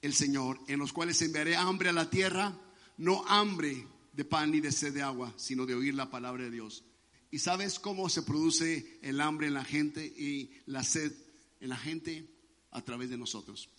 el 0.01 0.13
Señor, 0.13 0.59
en 0.67 0.79
los 0.79 0.93
cuales 0.93 1.21
enviaré 1.21 1.55
hambre 1.55 1.89
a 1.89 1.93
la 1.93 2.09
tierra, 2.09 2.57
no 2.97 3.23
hambre 3.27 3.87
de 4.13 4.25
pan 4.25 4.51
ni 4.51 4.59
de 4.59 4.71
sed 4.71 4.93
de 4.93 5.01
agua, 5.01 5.33
sino 5.37 5.65
de 5.65 5.75
oír 5.75 5.93
la 5.93 6.09
palabra 6.09 6.43
de 6.43 6.51
Dios. 6.51 6.83
¿Y 7.29 7.39
sabes 7.39 7.79
cómo 7.79 8.09
se 8.09 8.23
produce 8.23 8.99
el 9.01 9.21
hambre 9.21 9.47
en 9.47 9.53
la 9.53 9.63
gente 9.63 10.05
y 10.05 10.51
la 10.65 10.83
sed 10.83 11.13
en 11.59 11.69
la 11.69 11.77
gente? 11.77 12.27
A 12.71 12.81
través 12.81 13.09
de 13.09 13.17
nosotros. 13.17 13.69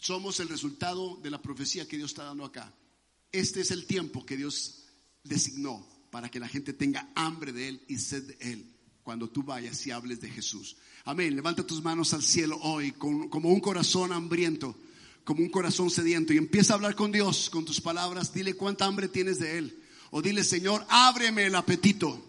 Somos 0.00 0.40
el 0.40 0.48
resultado 0.48 1.16
de 1.22 1.30
la 1.30 1.40
profecía 1.40 1.88
que 1.88 1.96
Dios 1.96 2.10
está 2.10 2.24
dando 2.24 2.44
acá. 2.44 2.74
Este 3.30 3.60
es 3.60 3.70
el 3.70 3.86
tiempo 3.86 4.26
que 4.26 4.36
Dios 4.36 4.84
designó 5.24 5.86
para 6.10 6.30
que 6.30 6.40
la 6.40 6.48
gente 6.48 6.74
tenga 6.74 7.10
hambre 7.14 7.52
de 7.52 7.68
Él 7.68 7.82
y 7.88 7.96
sed 7.96 8.24
de 8.24 8.52
Él 8.52 8.72
cuando 9.02 9.30
tú 9.30 9.42
vayas 9.42 9.86
y 9.86 9.90
hables 9.90 10.20
de 10.20 10.30
Jesús. 10.30 10.76
Amén. 11.04 11.34
Levanta 11.34 11.66
tus 11.66 11.82
manos 11.82 12.12
al 12.14 12.22
cielo 12.22 12.58
hoy 12.62 12.92
como 12.92 13.48
un 13.48 13.60
corazón 13.60 14.12
hambriento, 14.12 14.76
como 15.24 15.42
un 15.42 15.50
corazón 15.50 15.90
sediento 15.90 16.32
y 16.32 16.38
empieza 16.38 16.72
a 16.72 16.76
hablar 16.76 16.94
con 16.94 17.12
Dios 17.12 17.50
con 17.50 17.64
tus 17.64 17.80
palabras. 17.80 18.32
Dile 18.32 18.54
cuánta 18.54 18.86
hambre 18.86 19.08
tienes 19.08 19.38
de 19.38 19.58
Él. 19.58 19.78
O 20.10 20.20
dile, 20.20 20.44
Señor, 20.44 20.84
ábreme 20.88 21.46
el 21.46 21.54
apetito. 21.54 22.20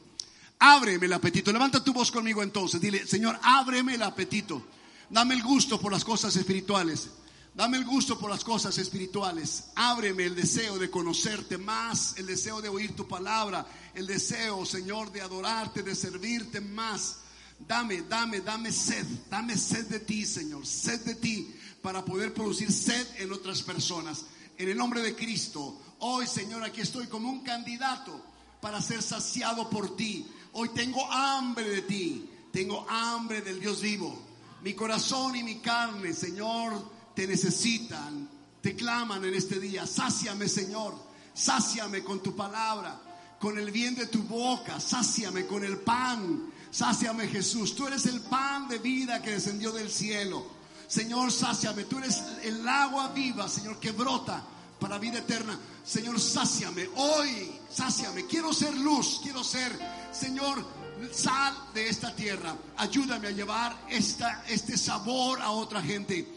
Ábreme 0.59 1.07
el 1.07 1.13
apetito. 1.13 1.51
Levanta 1.51 1.83
tu 1.83 1.91
voz 1.91 2.11
conmigo 2.11 2.41
entonces. 2.41 2.79
Dile, 2.79 3.05
Señor, 3.05 3.37
ábreme 3.41 3.95
el 3.95 4.03
apetito. 4.03 4.63
Dame 5.09 5.35
el 5.35 5.43
gusto 5.43 5.79
por 5.79 5.91
las 5.91 6.05
cosas 6.05 6.35
espirituales. 6.35 7.09
Dame 7.55 7.77
el 7.77 7.85
gusto 7.85 8.17
por 8.17 8.31
las 8.31 8.43
cosas 8.43 8.77
espirituales. 8.77 9.65
Ábreme 9.75 10.25
el 10.25 10.35
deseo 10.35 10.79
de 10.79 10.89
conocerte 10.89 11.57
más, 11.57 12.17
el 12.17 12.25
deseo 12.25 12.61
de 12.61 12.69
oír 12.69 12.95
tu 12.95 13.07
palabra, 13.07 13.67
el 13.93 14.07
deseo, 14.07 14.65
Señor, 14.65 15.11
de 15.11 15.21
adorarte, 15.21 15.83
de 15.83 15.93
servirte 15.93 16.61
más. 16.61 17.17
Dame, 17.59 18.01
dame, 18.03 18.41
dame 18.41 18.71
sed, 18.71 19.05
dame 19.29 19.57
sed 19.57 19.85
de 19.87 19.99
ti, 19.99 20.25
Señor, 20.25 20.65
sed 20.65 21.01
de 21.05 21.15
ti 21.15 21.55
para 21.81 22.03
poder 22.03 22.33
producir 22.33 22.71
sed 22.71 23.07
en 23.17 23.31
otras 23.31 23.61
personas. 23.61 24.25
En 24.57 24.69
el 24.69 24.77
nombre 24.77 25.01
de 25.01 25.15
Cristo, 25.15 25.79
hoy, 25.99 26.27
Señor, 26.27 26.63
aquí 26.63 26.81
estoy 26.81 27.07
como 27.07 27.29
un 27.29 27.41
candidato 27.41 28.21
para 28.61 28.81
ser 28.81 29.01
saciado 29.01 29.69
por 29.69 29.95
ti. 29.95 30.25
Hoy 30.53 30.69
tengo 30.69 31.09
hambre 31.11 31.69
de 31.69 31.81
ti, 31.81 32.29
tengo 32.51 32.85
hambre 32.89 33.41
del 33.41 33.59
Dios 33.59 33.81
vivo. 33.81 34.17
Mi 34.61 34.73
corazón 34.73 35.35
y 35.35 35.43
mi 35.43 35.59
carne, 35.59 36.13
Señor, 36.13 36.89
te 37.13 37.27
necesitan, 37.27 38.29
te 38.61 38.75
claman 38.75 39.25
en 39.25 39.33
este 39.33 39.59
día. 39.59 39.85
Sáciame, 39.85 40.47
Señor. 40.47 40.95
Sáciame 41.33 42.03
con 42.03 42.21
tu 42.21 42.35
palabra, 42.35 43.01
con 43.39 43.57
el 43.57 43.71
bien 43.71 43.95
de 43.95 44.07
tu 44.07 44.23
boca. 44.23 44.79
Sáciame 44.79 45.45
con 45.45 45.63
el 45.63 45.77
pan. 45.79 46.52
Sáciame, 46.73 47.27
Jesús. 47.27 47.75
Tú 47.75 47.85
eres 47.85 48.07
el 48.07 48.19
pan 48.21 48.67
de 48.67 48.79
vida 48.79 49.21
que 49.21 49.29
descendió 49.29 49.71
del 49.71 49.91
cielo. 49.91 50.43
Señor, 50.87 51.31
sáciame. 51.31 51.83
Tú 51.83 51.99
eres 51.99 52.19
el 52.41 52.67
agua 52.67 53.09
viva, 53.09 53.47
Señor, 53.47 53.79
que 53.79 53.91
brota 53.91 54.43
para 54.79 54.97
vida 54.97 55.19
eterna. 55.19 55.59
Señor, 55.85 56.19
sáciame. 56.19 56.89
Hoy, 56.95 57.51
sáciame. 57.69 58.25
Quiero 58.25 58.51
ser 58.51 58.75
luz. 58.75 59.19
Quiero 59.21 59.43
ser, 59.43 59.71
Señor, 60.11 60.65
sal 61.11 61.55
de 61.75 61.89
esta 61.89 62.15
tierra. 62.15 62.57
Ayúdame 62.77 63.27
a 63.27 63.31
llevar 63.31 63.85
esta, 63.87 64.43
este 64.47 64.75
sabor 64.75 65.41
a 65.43 65.51
otra 65.51 65.79
gente 65.79 66.27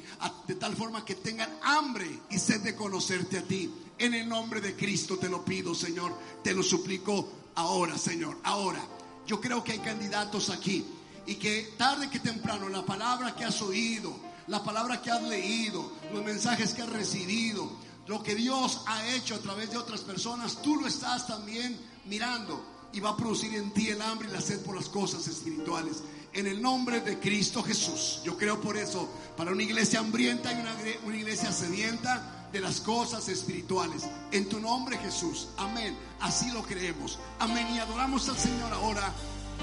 de 0.46 0.54
tal 0.56 0.76
forma 0.76 1.02
que 1.02 1.14
tengan 1.14 1.48
hambre 1.62 2.20
y 2.28 2.38
sed 2.38 2.60
de 2.60 2.76
conocerte 2.76 3.38
a 3.38 3.42
ti. 3.42 3.72
En 3.98 4.12
el 4.12 4.28
nombre 4.28 4.60
de 4.60 4.76
Cristo 4.76 5.16
te 5.16 5.30
lo 5.30 5.42
pido, 5.42 5.74
Señor. 5.74 6.14
Te 6.44 6.52
lo 6.52 6.62
suplico 6.62 7.26
ahora, 7.54 7.96
Señor. 7.96 8.38
Ahora, 8.44 8.82
yo 9.26 9.40
creo 9.40 9.62
que 9.62 9.72
hay 9.72 9.78
candidatos 9.78 10.50
aquí 10.50 10.86
y 11.26 11.34
que 11.36 11.74
tarde 11.76 12.08
que 12.08 12.20
temprano 12.20 12.68
la 12.68 12.84
palabra 12.84 13.34
que 13.34 13.44
has 13.44 13.60
oído, 13.62 14.16
la 14.46 14.62
palabra 14.62 15.02
que 15.02 15.10
has 15.10 15.22
leído, 15.22 15.92
los 16.12 16.24
mensajes 16.24 16.72
que 16.72 16.82
has 16.82 16.90
recibido, 16.90 17.70
lo 18.06 18.22
que 18.22 18.34
Dios 18.34 18.82
ha 18.86 19.06
hecho 19.08 19.34
a 19.34 19.38
través 19.38 19.70
de 19.70 19.78
otras 19.78 20.00
personas, 20.02 20.62
tú 20.62 20.76
lo 20.76 20.86
estás 20.86 21.26
también 21.26 21.76
mirando 22.04 22.64
y 22.92 23.00
va 23.00 23.10
a 23.10 23.16
producir 23.16 23.54
en 23.54 23.72
ti 23.72 23.88
el 23.88 24.00
hambre 24.00 24.28
y 24.28 24.32
la 24.32 24.40
sed 24.40 24.60
por 24.62 24.76
las 24.76 24.88
cosas 24.88 25.26
espirituales 25.26 26.02
en 26.36 26.46
el 26.46 26.60
nombre 26.60 27.00
de 27.00 27.18
Cristo 27.18 27.62
Jesús. 27.62 28.20
Yo 28.22 28.36
creo 28.36 28.60
por 28.60 28.76
eso, 28.76 29.08
para 29.36 29.52
una 29.52 29.62
iglesia 29.62 30.00
hambrienta 30.00 30.52
y 30.52 30.60
una, 31.06 31.16
iglesia 31.16 31.50
sedienta 31.50 32.35
de 32.56 32.62
las 32.62 32.80
cosas 32.80 33.28
espirituales. 33.28 34.04
En 34.32 34.48
tu 34.48 34.58
nombre 34.60 34.96
Jesús. 34.96 35.48
Amén. 35.58 35.94
Así 36.20 36.50
lo 36.52 36.62
creemos. 36.62 37.18
Amén. 37.38 37.66
Y 37.74 37.78
adoramos 37.78 38.28
al 38.30 38.38
Señor 38.38 38.72
ahora. 38.72 39.12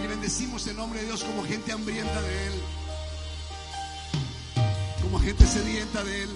Y 0.03 0.05
bendecimos 0.05 0.67
el 0.67 0.77
nombre 0.77 0.99
de 0.99 1.07
Dios 1.07 1.23
como 1.23 1.43
gente 1.43 1.71
hambrienta 1.71 2.21
de 2.21 2.47
Él. 2.47 2.53
Como 5.01 5.19
gente 5.19 5.45
sedienta 5.47 6.03
de 6.03 6.23
Él. 6.23 6.29